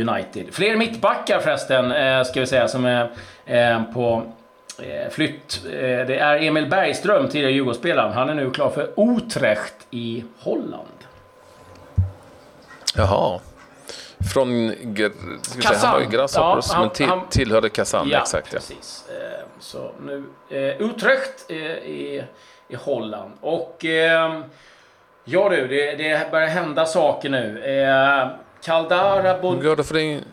United. 0.00 0.46
Fler 0.54 0.76
mittbackar 0.76 1.38
förresten, 1.40 1.92
ska 2.24 2.40
vi 2.40 2.46
säga, 2.46 2.68
som 2.68 2.84
är 2.84 3.92
på 3.92 4.22
flytt. 5.10 5.60
Det 5.70 6.18
är 6.18 6.42
Emil 6.42 6.66
Bergström, 6.66 7.28
tidigare 7.28 7.52
Djurgårdsspelaren. 7.52 8.12
Han 8.12 8.28
är 8.28 8.34
nu 8.34 8.50
klar 8.50 8.70
för 8.70 9.16
Utrecht 9.16 9.86
i 9.90 10.24
Holland. 10.38 10.88
Jaha. 12.96 13.40
Från... 14.32 14.74
Kazan. 15.60 16.02
Han 16.02 16.10
Grasshoppers, 16.10 16.66
ja, 16.72 16.80
men 16.80 16.90
till, 16.90 17.06
han, 17.06 17.28
tillhörde 17.30 17.68
Kazan. 17.68 18.08
Ja, 18.08 18.18
exakt. 18.18 18.52
Ja, 18.52 18.58
precis. 18.58 19.04
Så 19.60 19.90
nu... 20.00 20.24
Utrecht 20.78 21.50
i 21.50 22.24
i 22.68 22.76
Holland. 22.76 23.32
Och 23.40 23.84
eh, 23.84 24.40
ja 25.24 25.48
du, 25.48 25.68
det, 25.68 25.94
det 25.96 26.30
börjar 26.30 26.48
hända 26.48 26.86
saker 26.86 27.28
nu. 27.28 27.64
Eh, 27.64 28.28
Kaldara... 28.62 29.32
Hur 29.32 29.62
går 29.62 29.76
det 29.76 29.84
för 29.84 29.94
din, 29.94 30.24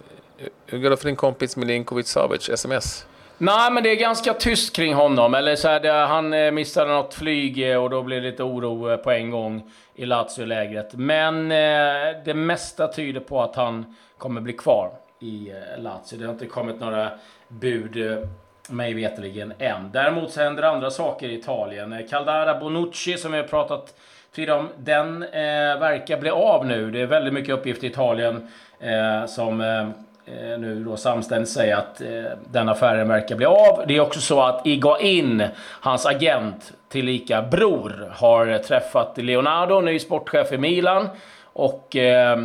hur 0.65 0.79
går 0.79 0.89
det 0.89 0.97
för 0.97 1.05
din 1.05 1.15
kompis 1.15 1.55
Milinkovic 1.57 2.07
Savic, 2.07 2.49
sms? 2.49 3.05
Nej, 3.43 3.71
men 3.71 3.83
det 3.83 3.89
är 3.89 3.95
ganska 3.95 4.33
tyst 4.33 4.75
kring 4.75 4.93
honom. 4.93 5.33
Eller 5.33 5.55
så 5.55 5.67
här, 5.67 5.79
det, 5.79 5.91
han 5.91 6.33
eh, 6.33 6.51
missade 6.51 6.91
något 6.91 7.13
flyg 7.13 7.71
eh, 7.71 7.83
och 7.83 7.89
då 7.89 8.03
blev 8.03 8.21
det 8.21 8.29
lite 8.29 8.43
oro 8.43 8.91
eh, 8.91 8.97
på 8.97 9.11
en 9.11 9.31
gång 9.31 9.71
i 9.95 10.05
Lazio-lägret. 10.05 10.93
Men 10.93 11.51
eh, 11.51 12.23
det 12.25 12.33
mesta 12.33 12.87
tyder 12.87 13.19
på 13.19 13.41
att 13.41 13.55
han 13.55 13.95
kommer 14.17 14.41
bli 14.41 14.53
kvar 14.53 14.91
i 15.19 15.49
eh, 15.49 15.83
Lazio. 15.83 16.17
Det 16.17 16.25
har 16.25 16.33
inte 16.33 16.45
kommit 16.45 16.79
några 16.79 17.11
bud 17.47 18.27
mig 18.69 18.93
veterligen 18.93 19.53
än. 19.59 19.91
Däremot 19.91 20.31
så 20.31 20.41
händer 20.41 20.63
andra 20.63 20.91
saker 20.91 21.29
i 21.29 21.33
Italien. 21.33 22.07
Caldara 22.09 22.59
Bonucci 22.59 23.17
som 23.17 23.31
vi 23.31 23.37
har 23.37 23.47
pratat 23.47 23.93
tidigare 24.35 24.59
om, 24.59 24.69
den 24.77 25.23
eh, 25.23 25.79
verkar 25.79 26.19
bli 26.19 26.29
av 26.29 26.65
nu. 26.65 26.91
Det 26.91 27.01
är 27.01 27.05
väldigt 27.05 27.33
mycket 27.33 27.55
uppgifter 27.55 27.87
i 27.87 27.89
Italien 27.89 28.47
eh, 28.79 29.25
som 29.25 29.61
eh 29.61 29.89
Eh, 30.31 30.59
nu 30.59 30.83
då 30.83 30.97
samstämmigt 30.97 31.51
säga 31.51 31.77
att 31.77 32.01
eh, 32.01 32.07
den 32.51 32.69
affären 32.69 33.07
verkar 33.07 33.35
bli 33.35 33.45
av. 33.45 33.83
Det 33.87 33.95
är 33.95 33.99
också 33.99 34.19
så 34.19 34.41
att 34.41 34.67
Igain, 34.67 35.43
hans 35.81 36.05
agent, 36.05 36.73
tillika 36.89 37.41
bror, 37.41 38.11
har 38.11 38.57
träffat 38.57 39.17
Leonardo, 39.17 39.81
ny 39.81 39.99
sportchef 39.99 40.51
i 40.51 40.57
Milan. 40.57 41.09
Och 41.43 41.95
eh, 41.95 42.37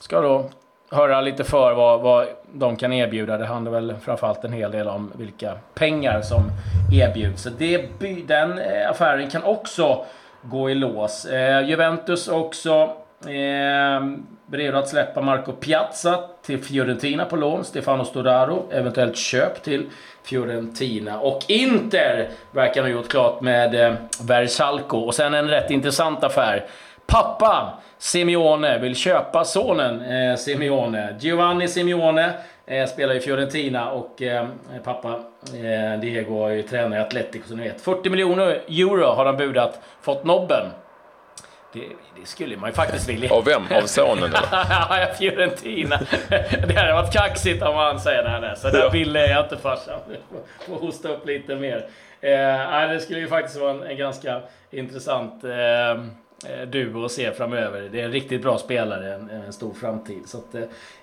ska 0.00 0.20
då 0.20 0.50
höra 0.90 1.20
lite 1.20 1.44
för 1.44 1.74
vad, 1.74 2.00
vad 2.00 2.26
de 2.52 2.76
kan 2.76 2.92
erbjuda. 2.92 3.38
Det 3.38 3.46
handlar 3.46 3.72
väl 3.72 3.94
framförallt 4.04 4.44
en 4.44 4.52
hel 4.52 4.70
del 4.70 4.88
om 4.88 5.12
vilka 5.16 5.52
pengar 5.74 6.22
som 6.22 6.42
erbjuds. 6.92 7.42
Så 7.42 7.50
det, 7.58 7.88
den 8.26 8.58
eh, 8.58 8.90
affären 8.90 9.30
kan 9.30 9.42
också 9.42 10.04
gå 10.42 10.70
i 10.70 10.74
lås. 10.74 11.24
Eh, 11.24 11.68
Juventus 11.68 12.28
också 12.28 12.96
eh, 13.24 14.00
redo 14.52 14.78
att 14.78 14.88
släppa 14.88 15.20
Marco 15.20 15.52
Piazza 15.52 16.24
till 16.42 16.58
Fiorentina 16.58 17.24
på 17.24 17.36
lån. 17.36 17.64
Stefano 17.64 18.04
Storaro, 18.04 18.68
eventuellt 18.72 19.16
köp 19.16 19.62
till 19.62 19.86
Fiorentina. 20.22 21.20
Och 21.20 21.42
Inter 21.48 22.28
verkar 22.52 22.82
ha 22.82 22.88
gjort 22.88 23.08
klart 23.08 23.40
med 23.40 23.74
eh, 23.74 23.94
Versalco. 24.22 24.98
Och 24.98 25.14
sen 25.14 25.34
en 25.34 25.48
rätt 25.48 25.70
intressant 25.70 26.24
affär. 26.24 26.66
Pappa 27.06 27.78
Simeone 27.98 28.78
vill 28.78 28.96
köpa 28.96 29.44
sonen 29.44 30.02
eh, 30.02 30.36
Simeone. 30.36 31.16
Giovanni 31.20 31.68
Simeone 31.68 32.32
eh, 32.66 32.86
spelar 32.86 33.14
i 33.14 33.20
Fiorentina 33.20 33.90
och 33.90 34.22
eh, 34.22 34.46
pappa 34.84 35.08
eh, 35.54 36.00
Diego 36.00 36.46
är 36.46 36.50
ju 36.50 36.62
tränare 36.62 37.00
i 37.00 37.02
Atletico 37.02 37.48
som 37.48 37.56
ni 37.56 37.62
vet. 37.64 37.80
40 37.80 38.10
miljoner 38.10 38.62
euro 38.68 39.04
har 39.04 39.24
han 39.26 39.36
budat, 39.36 39.80
fått 40.00 40.24
nobben. 40.24 40.66
Det, 41.72 41.80
det, 42.20 42.26
skulle 42.26 42.56
man 42.56 42.70
ju 42.70 42.74
faktiskt 42.74 43.08
vilja. 43.08 43.34
Av 43.34 43.44
vem? 43.44 43.62
Av 43.70 43.86
sonen 43.86 44.24
eller? 44.24 45.14
Fiorentina. 45.18 46.00
det 46.68 46.74
hade 46.76 46.92
varit 46.92 47.12
kaxigt 47.12 47.62
om 47.62 47.74
han 47.74 48.00
säger 48.00 48.22
det 48.22 48.28
här. 48.28 48.54
Så 48.54 48.70
där 48.70 48.90
ville 48.90 49.26
jag 49.26 49.44
inte 49.44 49.56
farsan. 49.56 50.00
Får 50.66 50.76
hosta 50.76 51.08
upp 51.08 51.26
lite 51.26 51.56
mer. 51.56 51.86
Eh, 52.20 52.88
det 52.88 53.00
skulle 53.00 53.20
ju 53.20 53.28
faktiskt 53.28 53.60
vara 53.60 53.70
en, 53.70 53.82
en 53.82 53.96
ganska 53.96 54.42
intressant 54.70 55.44
eh, 55.44 56.04
Eh, 56.44 56.66
duo 56.66 57.04
att 57.04 57.12
se 57.12 57.32
framöver. 57.32 57.88
Det 57.92 58.00
är 58.00 58.04
en 58.04 58.12
riktigt 58.12 58.42
bra 58.42 58.58
spelare, 58.58 59.14
en, 59.14 59.30
en 59.30 59.52
stor 59.52 59.74
framtid. 59.74 60.22
Så 60.26 60.38
att, 60.38 60.54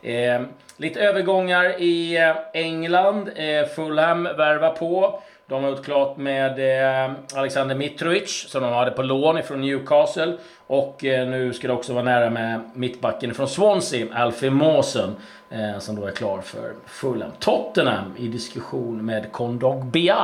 eh, 0.02 0.42
lite 0.78 1.02
övergångar 1.02 1.82
i 1.82 2.18
eh, 2.18 2.36
England. 2.54 3.30
Eh, 3.36 3.66
Fulham 3.66 4.24
värvar 4.24 4.70
på. 4.70 5.22
De 5.48 5.64
har 5.64 5.70
gjort 5.72 5.86
klart 5.86 6.18
med 6.18 6.60
eh, 7.08 7.12
Alexander 7.36 7.76
Mitrovic 7.76 8.46
som 8.50 8.64
de 8.64 8.74
hade 8.74 8.92
på 8.92 9.02
lån 9.04 9.38
ifrån 9.38 9.62
Newcastle. 9.62 10.38
Och 10.68 11.06
eh, 11.06 11.28
nu 11.28 11.54
ska 11.54 11.68
det 11.68 11.74
också 11.74 11.94
vara 11.94 12.04
nära 12.04 12.30
med 12.30 12.62
mittbacken 12.74 13.34
från 13.34 13.48
Swansea, 13.48 14.08
Alfie 14.14 14.50
Mawson. 14.50 15.16
Eh, 15.50 15.80
som 15.80 15.96
då 15.96 16.06
är 16.06 16.12
klar 16.12 16.42
för 16.42 16.74
Fulham. 16.86 17.32
Tottenham 17.40 18.14
i 18.18 18.28
diskussion 18.28 19.06
med 19.06 19.32
Kondogbia 19.32 20.18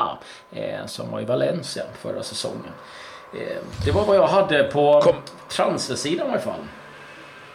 som 0.86 1.12
var 1.12 1.22
i 1.22 1.26
Valencia 1.26 1.84
förra 2.02 2.24
säsongen. 2.24 2.72
Det 3.86 3.92
var 3.92 4.06
vad 4.06 4.16
jag 4.16 4.28
hade 4.28 4.64
på 4.64 5.02
Kom. 5.02 5.16
transfersidan 5.50 6.28
i 6.28 6.30
alla 6.30 6.40
fall. 6.40 6.60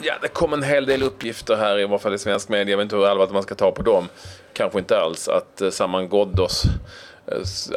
Ja, 0.01 0.15
det 0.23 0.29
kom 0.29 0.53
en 0.53 0.63
hel 0.63 0.87
del 0.87 1.03
uppgifter 1.03 1.57
här, 1.57 1.79
i 1.79 1.85
varje 1.85 1.99
fall 1.99 2.15
i 2.15 2.19
svensk 2.19 2.49
media. 2.49 2.73
Jag 2.73 2.77
vet 2.77 2.85
inte 2.85 2.97
hur 2.97 3.07
allvarligt 3.07 3.33
man 3.33 3.43
ska 3.43 3.55
ta 3.55 3.71
på 3.71 3.83
dem. 3.83 4.09
Kanske 4.53 4.79
inte 4.79 4.99
alls. 4.99 5.29
Att 5.29 5.75
Saman 5.75 6.09
Ghoddos 6.09 6.65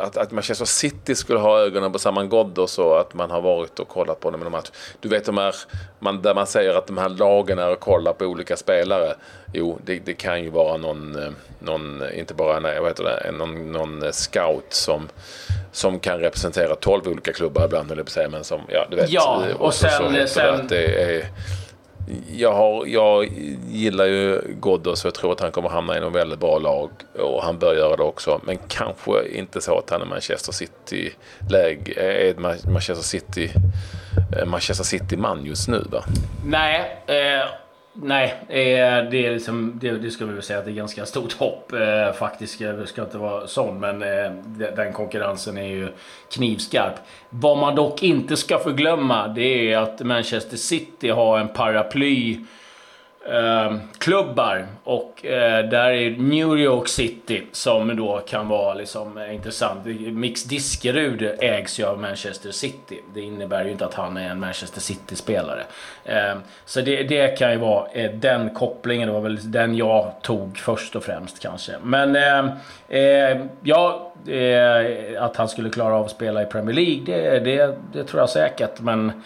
att, 0.02 0.18
att 0.18 0.32
Manchester 0.32 0.66
City 0.66 1.16
skulle 1.16 1.40
ha 1.40 1.60
ögonen 1.60 1.92
på 1.92 2.00
Saman 2.00 2.30
Ghoddos 2.30 2.80
och 2.80 3.00
att 3.00 3.14
man 3.14 3.32
har 3.32 3.42
varit 3.42 3.80
och 3.80 3.88
kollat 3.88 4.20
på 4.20 4.28
honom 4.28 4.42
i 4.42 4.44
någon 4.44 4.52
match. 4.52 4.72
Du 5.00 5.10
vet 5.10 5.26
de 5.26 5.38
här, 5.38 5.56
man, 6.00 6.22
där 6.22 6.36
man 6.36 6.48
säger 6.48 6.76
att 6.76 6.88
de 6.88 6.98
här 6.98 7.10
lagen 7.10 7.60
är 7.60 7.72
och 7.72 7.80
kollar 7.80 8.14
på 8.14 8.26
olika 8.26 8.58
spelare. 8.58 9.16
Jo, 9.54 9.80
det, 9.86 10.00
det 10.00 10.14
kan 10.14 10.44
ju 10.44 10.50
vara 10.50 10.78
någon, 10.78 11.24
eh, 11.24 11.32
någon 11.60 12.14
inte 12.14 12.34
bara 12.34 12.60
nej, 12.60 12.80
vad 12.80 12.90
heter 12.90 13.04
det, 13.04 13.32
någon, 13.32 13.72
någon 13.72 14.14
scout 14.14 14.74
som 14.74 15.10
som 15.72 16.00
kan 16.00 16.20
representera 16.20 16.76
12 16.76 17.08
olika 17.08 17.34
klubbar 17.34 17.66
ibland, 17.66 17.90
höll 17.90 17.98
jag 17.98 18.06
på 18.06 18.10
att 18.10 18.14
säga. 18.14 18.30
Men 18.30 18.44
som, 18.44 18.62
ja, 18.68 18.88
du 18.90 18.96
vet. 18.96 19.10
Ja, 19.10 19.44
och, 19.56 19.66
och 19.66 19.74
sen... 19.74 20.28
sen... 20.28 20.54
Att 20.54 20.70
det 20.70 21.02
är, 21.02 21.26
jag, 22.32 22.54
har, 22.54 22.86
jag 22.86 23.30
gillar 23.70 24.06
ju 24.06 24.42
Ghoddos 24.62 25.06
och 25.06 25.08
jag 25.08 25.14
tror 25.14 25.32
att 25.32 25.40
han 25.40 25.52
kommer 25.52 25.70
hamna 25.70 25.98
i 25.98 26.00
någon 26.00 26.14
väldigt 26.14 26.40
bra 26.40 26.58
lag. 26.58 26.90
Och 27.20 27.44
han 27.44 27.60
bör 27.60 27.76
göra 27.76 27.96
det 27.96 28.04
också. 28.04 28.42
Men 28.44 28.58
kanske 28.68 29.28
inte 29.28 29.62
så 29.62 29.78
att 29.78 29.90
han 29.90 30.02
är 30.02 30.06
Manchester 30.06 30.52
City-läge. 30.52 31.94
Är 31.98 32.30
eh, 32.30 32.40
Manchester 32.72 33.04
City 33.04 33.52
eh, 34.38 34.46
Manchester 34.46 34.84
City-man 34.84 35.46
just 35.46 35.68
nu 35.68 35.86
va? 35.92 36.04
Nej. 36.46 37.04
Eh 37.08 37.67
Nej, 38.02 38.34
eh, 38.48 39.10
det, 39.12 39.26
är 39.26 39.32
liksom, 39.32 39.74
det, 39.82 39.92
det 39.92 40.12
skulle 40.12 40.34
vi 40.34 40.42
säga 40.42 40.60
att 40.60 40.66
det 40.66 40.72
är 40.72 40.76
ganska 40.76 41.06
stort 41.06 41.34
hopp 41.34 41.74
eh, 41.74 42.14
faktiskt. 42.14 42.62
Jag 42.62 42.88
ska 42.88 43.02
inte 43.02 43.18
vara 43.18 43.48
sån, 43.48 43.80
men 43.80 44.04
eh, 44.04 44.32
den 44.76 44.94
konkurrensen 44.94 45.58
är 45.58 45.68
ju 45.68 45.90
knivskarp. 46.32 46.94
Vad 47.30 47.58
man 47.58 47.76
dock 47.76 48.04
inte 48.04 48.38
ska 48.38 48.60
förglömma, 48.60 49.28
det 49.28 49.72
är 49.72 49.78
att 49.78 50.00
Manchester 50.00 50.58
City 50.58 51.10
har 51.10 51.40
en 51.40 51.48
paraply 51.48 52.40
eh, 53.32 53.76
klubbar. 53.98 54.68
Och 54.84 55.26
eh, 55.26 55.70
där 55.70 55.92
är 55.92 56.10
New 56.10 56.58
York 56.58 56.88
City 56.88 57.44
som 57.52 57.96
då 57.96 58.20
kan 58.28 58.48
vara 58.48 58.74
liksom, 58.74 59.18
eh, 59.18 59.36
intressant. 59.36 59.86
Mix 60.12 60.44
Diskerud 60.44 61.36
ägs 61.40 61.80
ju 61.80 61.86
av 61.86 62.02
Manchester 62.02 62.52
City. 62.52 63.02
Det 63.14 63.22
innebär 63.22 63.66
ju 63.66 63.72
inte 63.72 63.86
att 63.86 63.94
han 63.94 64.18
är 64.18 64.30
en 64.30 64.40
Manchester 64.40 64.82
City-spelare. 64.82 65.64
Eh, 66.06 66.36
så 66.66 66.82
det, 66.82 67.04
det, 67.04 67.38
kan 67.38 67.52
ju 67.52 67.58
vara 67.58 67.88
eh, 67.92 68.12
den 68.12 68.50
kopplingen. 68.50 69.08
Det 69.08 69.14
var 69.14 69.22
väl 69.22 69.52
den 69.52 69.76
jag 69.76 70.12
tog 70.22 70.58
först 70.58 70.96
och 70.96 71.04
främst 71.04 71.40
kanske. 71.40 71.72
Men 71.84 72.16
eh, 72.16 73.00
eh, 73.00 73.38
ja, 73.64 74.14
eh, 74.28 75.24
att 75.24 75.36
han 75.36 75.50
skulle 75.50 75.70
klara 75.70 75.96
av 75.96 76.06
att 76.06 76.12
spela 76.12 76.42
i 76.42 76.46
Premier 76.46 76.76
League, 76.76 77.04
det, 77.06 77.40
det, 77.40 77.78
det 77.94 78.04
tror 78.04 78.22
jag 78.22 78.30
säkert. 78.30 78.80
Men 78.80 79.24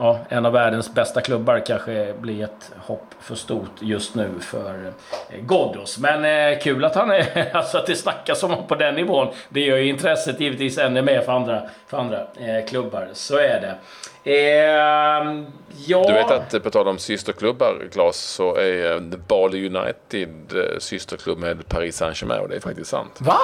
ja, 0.00 0.18
en 0.28 0.46
av 0.46 0.52
världens 0.52 0.94
bästa 0.94 1.20
klubbar 1.20 1.62
kanske 1.66 2.14
blir 2.20 2.44
ett 2.44 2.72
hopp 2.76 3.14
för 3.20 3.34
stort 3.34 3.70
just 3.80 4.14
nu 4.14 4.30
för 4.40 4.92
eh, 5.30 5.40
Ghoddos. 5.40 5.98
Men 5.98 6.24
eh, 6.24 6.58
kul 6.58 6.84
att 6.84 6.94
han 6.94 7.10
är, 7.10 7.50
alltså 7.56 7.78
att 7.78 7.86
det 7.86 7.96
snackas 7.96 8.42
om 8.42 8.50
honom 8.50 8.66
på 8.66 8.74
den 8.74 8.94
nivån. 8.94 9.28
Det 9.48 9.60
gör 9.60 9.76
ju 9.76 9.88
intresset 9.88 10.40
givetvis 10.40 10.78
ännu 10.78 11.02
mer 11.02 11.20
för 11.20 11.32
andra, 11.32 11.62
för 11.86 11.98
andra 11.98 12.18
eh, 12.20 12.64
klubbar. 12.68 13.08
Så 13.12 13.36
är 13.36 13.60
det. 13.60 13.74
Eh, 14.24 14.34
ja. 15.86 16.04
Du 16.06 16.12
vet 16.12 16.30
att 16.30 16.62
på 16.62 16.70
tal 16.70 16.88
om 16.88 16.98
systerklubbar, 16.98 17.88
Claes, 17.92 18.16
så 18.16 18.56
är 18.56 18.92
eh, 18.92 19.00
Bali 19.28 19.66
United 19.66 20.28
eh, 20.54 20.78
systerklubb 20.78 21.38
med 21.38 21.68
Paris 21.68 21.96
Saint-Germain 21.96 22.40
och 22.40 22.48
det 22.48 22.56
är 22.56 22.60
faktiskt 22.60 22.90
sant. 22.90 23.18
Va? 23.18 23.38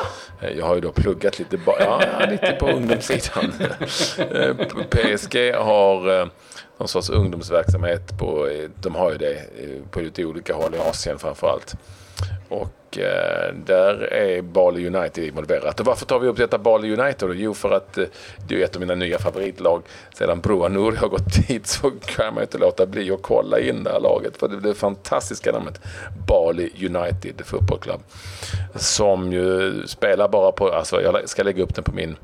Jag 0.57 0.67
har 0.67 0.75
ju 0.75 0.81
då 0.81 0.93
pluggat 0.93 1.39
lite, 1.39 1.59
ja, 1.67 2.03
lite 2.31 2.57
på 2.61 2.67
ungdomssidan. 2.77 3.53
PSG 4.91 5.55
har 5.55 6.29
någon 6.79 6.89
sorts 6.89 7.11
ungdomsverksamhet. 7.11 8.19
På, 8.19 8.49
de 8.81 8.95
har 8.95 9.11
ju 9.11 9.19
det 9.19 9.43
på 9.91 10.01
lite 10.01 10.25
olika 10.25 10.55
håll 10.55 10.75
i 10.75 10.79
Asien 10.79 11.19
framförallt. 11.19 11.77
Och 12.49 12.99
eh, 12.99 13.55
där 13.55 14.13
är 14.13 14.43
Bali 14.43 14.87
United 14.87 15.25
involverat. 15.25 15.81
Och 15.81 15.87
varför 15.87 16.07
tar 16.07 16.19
vi 16.19 16.29
upp 16.29 16.37
detta 16.37 16.59
Bali 16.59 16.97
United? 16.97 17.31
Jo, 17.35 17.55
för 17.55 17.71
att 17.71 17.99
eh, 17.99 18.05
det 18.49 18.61
är 18.61 18.65
ett 18.65 18.75
av 18.75 18.81
mina 18.81 18.95
nya 18.95 19.19
favoritlag. 19.19 19.83
Sedan 20.15 20.41
Broa 20.41 20.69
Nouri 20.69 20.97
har 20.97 21.09
gått 21.09 21.35
dit 21.49 21.67
så 21.67 21.91
kan 21.91 22.35
man 22.35 22.43
inte 22.43 22.59
låta 22.59 22.87
bli 22.87 23.11
att 23.11 23.23
kolla 23.23 23.61
in 23.61 23.85
det 23.85 23.91
här 23.91 24.01
laget. 24.01 24.37
För 24.37 24.49
det, 24.49 24.61
det 24.61 24.75
fantastiska 24.75 25.53
namnet 25.53 25.81
Bali 26.27 26.71
United 26.87 27.43
Football 27.45 27.79
Club. 27.79 28.01
Som 28.75 29.33
ju 29.33 29.83
spelar 29.87 30.29
bara 30.29 30.53
på, 30.53 30.73
alltså 30.73 31.03
jag 31.03 31.29
ska 31.29 31.43
lägga 31.43 31.63
upp 31.63 31.75
den 31.75 31.85
på 31.85 31.93
min 31.93 32.17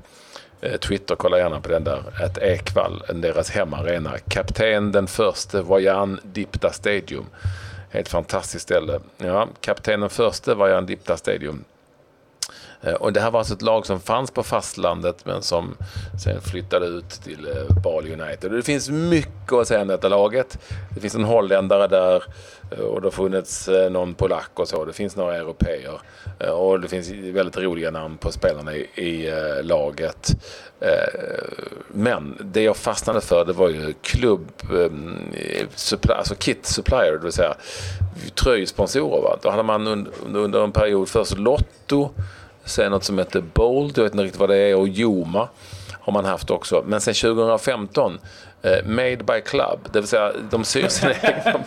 eh, 0.60 0.76
Twitter, 0.76 1.14
kolla 1.14 1.38
gärna 1.38 1.60
på 1.60 1.68
den 1.68 1.84
där. 1.84 2.02
Ett 2.24 2.38
Ekvall, 2.38 3.02
deras 3.14 3.50
hemarena. 3.50 4.12
Kapten 4.28 4.92
den 4.92 5.06
första 5.06 5.62
Vajan 5.62 6.20
Dipta 6.22 6.72
Stadium. 6.72 7.26
Helt 7.92 8.08
fantastiskt 8.08 8.62
ställe. 8.62 9.00
Ja, 9.18 9.48
kaptenen 9.60 10.10
förste 10.10 10.54
var 10.54 10.68
Jan 10.68 10.86
Dipta 10.86 11.16
Stadium. 11.16 11.64
Eh, 12.82 12.94
och 12.94 13.12
det 13.12 13.20
här 13.20 13.30
var 13.30 13.38
alltså 13.38 13.54
ett 13.54 13.62
lag 13.62 13.86
som 13.86 14.00
fanns 14.00 14.30
på 14.30 14.42
fastlandet 14.42 15.24
men 15.24 15.42
som 15.42 15.76
sen 16.24 16.40
flyttade 16.40 16.86
ut 16.86 17.10
till 17.10 17.46
eh, 17.46 17.82
Bali 17.82 18.12
United. 18.12 18.50
Och 18.50 18.56
det 18.56 18.62
finns 18.62 18.90
mycket 18.90 19.52
att 19.52 19.68
säga 19.68 19.82
om 19.82 19.88
detta 19.88 20.08
laget. 20.08 20.58
Det 20.94 21.00
finns 21.00 21.14
en 21.14 21.24
holländare 21.24 21.88
där 21.88 22.24
eh, 22.70 22.78
och 22.78 23.00
det 23.00 23.06
har 23.06 23.12
funnits 23.12 23.68
någon 23.90 24.14
polack 24.14 24.50
och 24.54 24.68
så. 24.68 24.84
Det 24.84 24.92
finns 24.92 25.16
några 25.16 25.36
europeer. 25.36 26.00
Och 26.52 26.80
det 26.80 26.88
finns 26.88 27.10
väldigt 27.10 27.56
roliga 27.56 27.90
namn 27.90 28.16
på 28.16 28.32
spelarna 28.32 28.74
i, 28.74 28.80
i 28.94 29.30
laget. 29.62 30.30
Men 31.88 32.38
det 32.40 32.62
jag 32.62 32.76
fastnade 32.76 33.20
för 33.20 33.44
det 33.44 33.52
var 33.52 33.68
ju 33.68 33.94
klubb, 34.02 34.48
ehm, 34.72 35.32
alltså 36.08 36.34
kit 36.34 36.66
supplier, 36.66 37.12
det 37.12 37.18
vill 37.18 37.32
säga 37.32 37.54
tröjsponsorer. 38.34 39.22
Va? 39.22 39.38
Då 39.42 39.50
hade 39.50 39.62
man 39.62 39.86
under, 39.86 40.12
under 40.26 40.64
en 40.64 40.72
period 40.72 41.08
först 41.08 41.38
Lotto 41.38 42.10
Sen 42.64 42.90
något 42.90 43.04
som 43.04 43.18
heter 43.18 43.40
Bold, 43.40 43.98
jag 43.98 44.04
vet 44.04 44.12
inte 44.12 44.24
riktigt 44.24 44.40
vad 44.40 44.48
det 44.48 44.56
är, 44.56 44.76
och 44.76 44.88
Joma 44.88 45.48
har 46.00 46.12
man 46.12 46.24
haft 46.24 46.50
också. 46.50 46.84
Men 46.86 47.00
sen 47.00 47.14
2015 47.14 48.18
Eh, 48.64 48.84
made 48.84 49.16
by 49.16 49.40
Club, 49.44 49.88
det 49.92 50.00
vill 50.00 50.08
säga 50.08 50.32
de 50.50 50.64
syr 50.64 50.88
sina 50.88 51.12
egna 51.22 51.64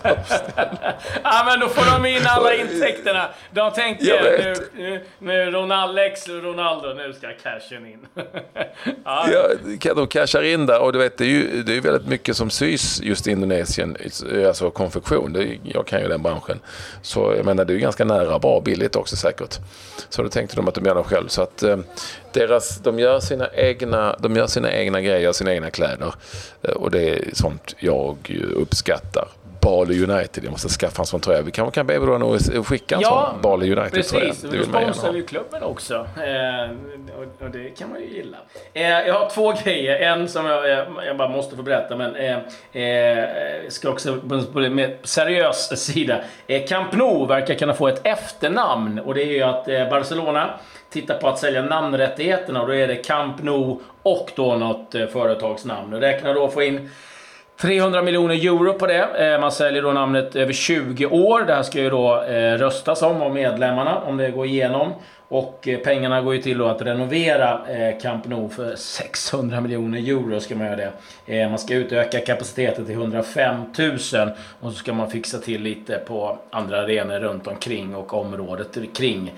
Ja, 1.24 1.44
men 1.46 1.60
då 1.60 1.70
får 1.70 1.92
de 1.92 2.06
in 2.06 2.22
alla 2.28 2.54
intäkterna. 2.56 3.30
De 3.52 3.74
tänker 3.74 4.06
nu, 4.24 4.54
nu, 4.74 5.06
nu 5.20 5.52
Ronallex 5.52 6.28
och 6.28 6.44
Ronaldo, 6.44 6.94
nu 6.94 7.14
ska 7.14 7.28
cashen 7.44 7.86
in. 7.86 8.08
ja. 9.06 9.28
ja, 9.82 9.94
de 9.94 10.08
cashar 10.08 10.44
in 10.44 10.66
där 10.66 10.80
och 10.80 10.94
du 10.94 11.00
vet, 11.00 11.18
det 11.18 11.24
är 11.24 11.30
ju 11.30 11.64
det 11.64 11.78
är 11.78 11.82
väldigt 11.82 12.08
mycket 12.08 12.38
som 12.38 12.50
sys 12.50 13.02
just 13.02 13.28
i 13.28 13.32
Indonesien, 13.32 13.98
alltså 14.48 14.72
konfektion. 14.72 15.34
Det, 15.34 15.58
jag 15.64 15.88
kan 15.88 16.02
ju 16.02 16.08
den 16.08 16.24
branschen. 16.24 16.60
Så 17.02 17.34
jag 17.38 17.46
menar, 17.46 17.66
det 17.66 17.74
är 17.74 17.76
ju 17.76 17.82
ganska 17.82 18.06
nära, 18.06 18.40
bra, 18.40 18.62
billigt 18.62 18.96
också 18.96 19.16
säkert. 19.16 19.58
Så 20.10 20.24
då 20.24 20.30
tänkte 20.30 20.56
de 20.56 20.68
att 20.68 20.76
de 20.76 20.86
gör 20.86 20.96
det 20.96 21.04
själv. 21.04 21.28
Så 21.28 21.42
att 21.42 21.64
eh, 21.64 21.78
deras, 22.34 22.80
de, 22.80 23.00
gör 23.00 23.20
sina 23.20 23.50
egna, 23.54 24.16
de 24.20 24.36
gör 24.36 24.48
sina 24.48 24.72
egna 24.72 25.02
grejer, 25.02 25.32
sina 25.32 25.54
egna 25.54 25.70
kläder. 25.70 26.14
Eh, 26.62 26.76
och 26.86 26.92
det 26.92 27.10
är 27.10 27.30
sånt 27.34 27.76
jag 27.80 28.40
uppskattar. 28.56 29.28
Bali 29.62 30.04
United, 30.04 30.44
jag 30.44 30.52
måste 30.52 30.70
skaffa 30.70 31.02
en 31.02 31.06
sån 31.06 31.20
tröja. 31.20 31.42
Vi 31.42 31.52
kanske 31.52 31.76
kan 31.76 31.88
be 31.88 31.96
Ebron 31.96 32.36
att 32.36 32.68
skicka 32.68 32.96
en 32.96 33.02
ja, 33.02 33.30
sån 33.32 33.42
Bali 33.42 33.76
United-tröja. 33.76 34.26
Precis, 34.26 34.52
då 34.52 34.64
sponsrar 34.64 35.12
vi 35.12 35.22
klubben 35.24 35.64
också. 35.64 35.96
Eh, 35.96 36.72
och, 37.18 37.46
och, 37.46 37.50
det 37.52 37.70
kan 37.70 37.90
man 37.90 38.02
ju 38.02 38.08
gilla. 38.08 38.38
Eh, 38.74 38.84
jag 38.84 39.14
har 39.14 39.30
två 39.30 39.54
grejer. 39.64 40.00
En 40.00 40.30
som 40.30 40.46
jag, 40.46 40.88
jag 41.06 41.18
bara 41.18 41.30
måste 41.30 41.56
få 41.56 41.64
berätta, 41.64 41.96
men 41.96 42.16
eh, 42.16 42.38
eh 42.82 43.26
ska 43.70 43.90
också 43.90 44.18
på 44.54 44.60
med 44.60 44.98
seriös 45.04 45.86
sida. 45.86 46.22
Eh, 46.48 46.66
Camp 46.66 46.94
Nou 46.94 47.28
verkar 47.28 47.56
kunna 47.56 47.74
få 47.74 47.88
ett 47.88 48.02
efternamn 48.08 49.00
och 49.00 49.14
det 49.14 49.24
är 49.24 49.32
ju 49.32 49.42
att 49.42 49.68
eh, 49.68 49.90
Barcelona 49.90 50.60
titta 50.96 51.14
på 51.14 51.28
att 51.28 51.40
sälja 51.40 51.62
namnrättigheterna 51.62 52.62
och 52.62 52.68
då 52.68 52.76
är 52.76 52.88
det 52.88 52.96
Camp 52.96 53.44
Nou 53.44 53.80
och 54.04 54.32
då 54.36 54.56
något 54.56 54.96
eh, 54.96 55.08
företagsnamn. 55.08 55.94
Och 55.94 56.02
räknar 56.02 56.34
då 56.34 56.46
att 56.46 56.54
få 56.54 56.64
in 56.64 56.90
300 57.62 58.02
miljoner 58.02 58.36
euro 58.36 58.74
på 58.74 58.88
det. 58.88 59.34
Eh, 59.34 59.40
man 59.40 59.52
säljer 59.52 59.82
då 59.82 59.92
namnet 59.92 60.36
över 60.36 60.54
20 60.54 61.06
år. 61.06 61.42
Det 61.42 61.54
här 61.54 61.64
ska 61.64 61.80
ju 61.80 61.90
då 61.90 62.24
eh, 62.24 62.58
röstas 62.58 63.02
om 63.02 63.22
av 63.22 63.34
medlemmarna 63.34 63.98
om 63.98 64.18
det 64.18 64.32
går 64.32 64.46
igenom. 64.46 64.94
Och 65.28 65.68
eh, 65.68 65.80
pengarna 65.80 66.22
går 66.22 66.36
ju 66.36 66.42
till 66.42 66.62
att 66.62 66.82
renovera 66.82 67.62
eh, 67.70 68.00
Camp 68.02 68.28
Nou 68.28 68.50
för 68.50 68.76
600 68.76 69.62
miljoner 69.62 70.00
euro 70.00 70.40
ska 70.40 70.56
man 70.56 70.68
göra 70.68 70.76
det. 70.76 70.92
Eh, 71.26 71.50
man 71.50 71.60
ska 71.60 71.74
utöka 71.74 72.20
kapaciteten 72.20 72.86
till 72.86 72.96
105 72.96 73.56
000 73.80 73.92
och 74.62 74.72
så 74.72 74.78
ska 74.78 74.94
man 74.94 75.10
fixa 75.10 75.38
till 75.38 75.62
lite 75.62 75.98
på 75.98 76.38
andra 76.50 76.82
arenor 76.82 77.20
runt 77.20 77.48
omkring 77.48 77.96
och 77.96 78.14
området 78.14 78.78
kring 78.94 79.34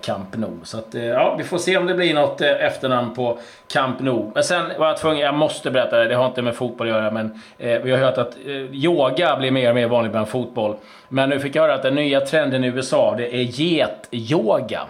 Camp 0.00 0.36
Nou. 0.36 0.60
Så 0.64 0.78
att, 0.78 0.94
ja, 0.94 1.34
vi 1.38 1.44
får 1.44 1.58
se 1.58 1.76
om 1.76 1.86
det 1.86 1.94
blir 1.94 2.14
något 2.14 2.40
efternamn 2.40 3.14
på 3.14 3.38
Camp 3.68 4.00
Nou. 4.00 4.30
Men 4.34 4.44
sen 4.44 4.64
var 4.78 4.86
jag 4.86 4.96
tvungen, 4.96 5.20
jag 5.20 5.34
måste 5.34 5.70
berätta 5.70 5.98
det, 5.98 6.08
det 6.08 6.14
har 6.14 6.26
inte 6.26 6.42
med 6.42 6.54
fotboll 6.54 6.86
att 6.86 6.92
göra, 6.94 7.10
men 7.10 7.40
vi 7.58 7.90
har 7.90 7.98
hört 7.98 8.18
att 8.18 8.36
yoga 8.72 9.36
blir 9.36 9.50
mer 9.50 9.68
och 9.68 9.74
mer 9.74 9.86
vanligt 9.86 10.12
bland 10.12 10.28
fotboll. 10.28 10.76
Men 11.12 11.28
nu 11.28 11.40
fick 11.40 11.56
jag 11.56 11.62
höra 11.62 11.74
att 11.74 11.82
den 11.82 11.94
nya 11.94 12.20
trenden 12.20 12.64
i 12.64 12.66
USA, 12.66 13.14
det 13.16 13.36
är 13.36 13.60
getyoga. 13.60 14.86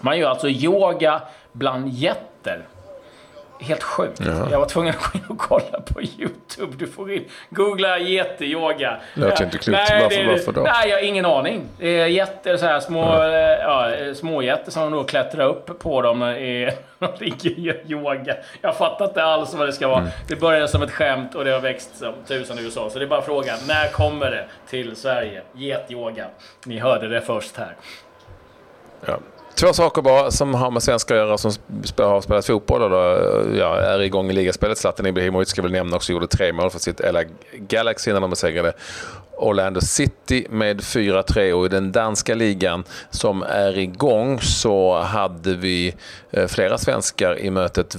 Man 0.00 0.18
gör 0.18 0.30
alltså 0.30 0.48
yoga 0.48 1.22
bland 1.52 1.88
getter. 1.88 2.66
Helt 3.60 3.82
sjukt. 3.82 4.20
Ja. 4.26 4.50
Jag 4.50 4.58
var 4.58 4.66
tvungen 4.66 4.94
att 4.94 5.12
gå 5.12 5.18
in 5.18 5.24
och 5.28 5.38
kolla 5.38 5.80
på 5.94 6.02
YouTube. 6.02 6.76
Du 6.76 6.86
får 6.86 7.12
in, 7.12 7.24
googla 7.50 7.98
jätteyoga. 7.98 8.96
Låter 9.14 9.44
inte 9.44 9.58
klokt. 9.58 9.80
Nej, 9.88 10.02
varför, 10.02 10.22
det, 10.22 10.28
varför 10.28 10.52
då? 10.52 10.60
Nej, 10.60 10.88
jag 10.88 10.96
har 10.96 11.02
ingen 11.02 11.24
aning. 11.24 11.64
Det 11.78 12.00
är 12.00 12.06
jätter, 12.06 12.56
så 12.56 12.66
här, 12.66 12.80
små, 12.80 13.04
ja. 13.04 13.90
ja 13.90 14.14
småjätter 14.14 14.70
som 14.70 14.92
då 14.92 15.04
klättrar 15.04 15.48
upp 15.48 15.78
på 15.78 16.02
dem 16.02 16.18
när 16.18 16.74
de 16.98 17.24
ligger 17.24 17.74
och 17.84 17.90
yoga. 17.90 18.36
Jag 18.60 18.76
fattar 18.76 19.04
inte 19.04 19.24
alls 19.24 19.54
vad 19.54 19.68
det 19.68 19.72
ska 19.72 19.88
vara. 19.88 20.00
Mm. 20.00 20.10
Det 20.28 20.36
började 20.36 20.68
som 20.68 20.82
ett 20.82 20.90
skämt 20.90 21.34
och 21.34 21.44
det 21.44 21.50
har 21.50 21.60
växt 21.60 21.98
som 21.98 22.14
tusan 22.26 22.58
i 22.58 22.62
USA. 22.62 22.90
Så 22.90 22.98
det 22.98 23.04
är 23.04 23.08
bara 23.08 23.22
frågan, 23.22 23.58
när 23.68 23.88
kommer 23.88 24.30
det 24.30 24.44
till 24.68 24.96
Sverige? 24.96 25.42
Getyoga. 25.52 26.26
Ni 26.64 26.78
hörde 26.78 27.08
det 27.08 27.20
först 27.20 27.56
här. 27.56 27.76
Ja. 29.06 29.18
Två 29.56 29.72
saker 29.72 30.02
bara 30.02 30.30
som 30.30 30.54
har 30.54 30.70
med 30.70 30.82
svenskar 30.82 31.14
att 31.14 31.20
göra 31.20 31.38
som 31.38 31.52
har 31.96 32.20
spelat 32.20 32.46
fotboll 32.46 32.82
eller 32.82 33.50
eh, 33.52 33.58
ja, 33.58 33.76
är 33.76 34.00
igång 34.02 34.30
i 34.30 34.32
ligaspelet. 34.32 34.78
Zlatan 34.78 35.06
Ibrahimovic 35.06 35.48
ska 35.48 35.62
väl 35.62 35.72
nämna 35.72 35.96
också, 35.96 36.12
gjorde 36.12 36.26
tre 36.26 36.52
mål 36.52 36.70
för 36.70 36.78
sitt 36.78 37.00
LA 37.12 37.22
Galaxy 37.52 38.12
när 38.12 38.20
de 38.20 38.30
besegrade 38.30 38.72
Orlando 39.36 39.80
City 39.80 40.46
med 40.50 40.80
4-3 40.80 41.52
och 41.52 41.66
i 41.66 41.68
den 41.68 41.92
danska 41.92 42.34
ligan 42.34 42.84
som 43.10 43.42
är 43.42 43.78
igång 43.78 44.40
så 44.40 44.98
hade 44.98 45.54
vi 45.54 45.94
eh, 46.30 46.46
flera 46.46 46.78
svenskar 46.78 47.38
i 47.38 47.50
mötet 47.50 47.96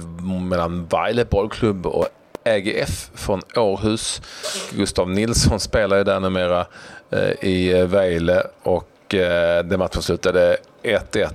mellan 0.48 0.86
Vejle 0.86 1.24
bollklubb 1.24 1.86
och 1.86 2.06
AGF 2.44 3.10
från 3.14 3.42
Århus. 3.56 4.22
Gustav 4.70 5.10
Nilsson 5.10 5.60
spelar 5.60 5.96
ju 5.96 6.04
där 6.04 6.20
numera 6.20 6.66
eh, 7.10 7.48
i 7.48 7.84
Vejle 7.86 8.42
och 8.62 8.88
det 9.08 9.62
den 9.62 9.78
matchen 9.78 10.02
slutade 10.02 10.56
1-1 10.82 11.28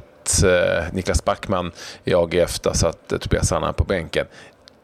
eh, 0.44 0.84
Niklas 0.92 1.26
Backman 1.26 1.72
i 2.04 2.14
AGF, 2.14 2.60
där 2.60 2.74
satt 2.74 3.12
eh, 3.12 3.18
Tobias 3.18 3.48
Sanna 3.48 3.74
på 3.74 3.84
bänken. 3.84 4.26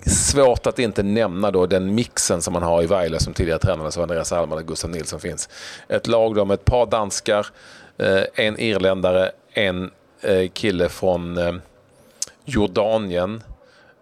Svårt 0.06 0.68
att 0.68 0.80
inte 0.80 1.04
nämna 1.04 1.52
då 1.52 1.66
den 1.66 1.96
mixen 1.96 2.42
som 2.42 2.54
man 2.54 2.64
har 2.64 2.84
i 2.84 2.86
Vejle 2.86 3.20
som 3.20 3.34
tidigare 3.34 3.60
tränare, 3.60 3.92
så 3.92 4.02
Andreas 4.02 4.32
Alm 4.32 4.52
och 4.52 4.68
Gustav 4.68 4.90
Nilsson 4.90 5.20
finns. 5.20 5.50
Ett 5.88 6.08
lag 6.08 6.36
då 6.36 6.46
med 6.46 6.54
ett 6.54 6.66
par 6.66 6.86
danskar, 6.86 7.48
eh, 7.98 8.24
en 8.34 8.60
irländare, 8.60 9.32
en 9.54 9.92
eh, 10.22 10.50
kille 10.50 10.90
från 10.90 11.38
eh, 11.38 11.54
Jordanien, 12.46 13.44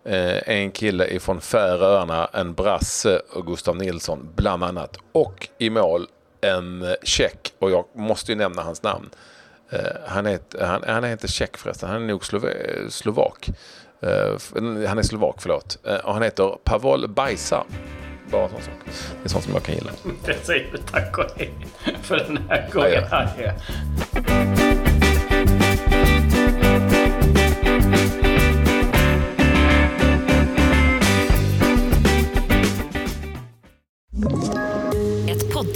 eh, 0.06 0.50
en 0.50 0.72
kille 0.72 1.08
ifrån 1.08 1.42
Färöarna, 1.42 2.30
en 2.34 2.54
brasse 2.54 3.22
och 3.34 3.46
Gustav 3.46 3.76
Nilsson 3.76 4.30
bland 4.36 4.64
annat. 4.64 4.98
Och 5.12 5.50
i 5.58 5.70
mål 5.70 6.08
en 6.42 6.82
eh, 6.82 6.94
tjeck 7.04 7.54
och 7.60 7.72
jag 7.72 7.86
måste 7.94 8.32
ju 8.32 8.36
nämna 8.36 8.62
hans 8.62 8.84
namn. 8.84 9.10
Uh, 9.74 9.80
han, 10.06 10.26
är 10.26 10.40
han, 10.60 10.84
han, 10.88 11.04
är 11.04 11.12
inte 11.12 11.28
tjeck 11.28 11.58
förresten, 11.58 11.90
han 11.90 12.02
är 12.04 12.08
nog 12.08 12.26
slove, 12.26 12.54
slovak. 12.90 13.50
Uh, 14.04 14.88
han 14.88 14.98
är 14.98 15.04
slovak, 15.04 15.36
förlåt. 15.40 15.78
Uh, 15.88 15.96
och 15.96 16.14
han 16.14 16.24
heter 16.24 16.58
Pavol 16.64 17.08
Bajsa. 17.10 17.64
Bara 18.32 18.44
en 18.44 18.50
sån 18.50 18.62
sak. 18.62 18.74
Det 18.86 19.28
är 19.28 19.30
sånt 19.30 19.44
som 19.44 19.54
jag 19.54 19.64
kan 19.64 19.76
gilla. 19.76 19.92
Det 20.26 20.46
säger 20.46 20.72
vi 20.72 20.78
tack 20.78 21.18
och 21.18 21.26
hej 21.36 21.54
för 22.02 22.18
den 22.18 22.40
här 22.50 22.70
gången. 22.72 23.04
Ja, 23.12 24.57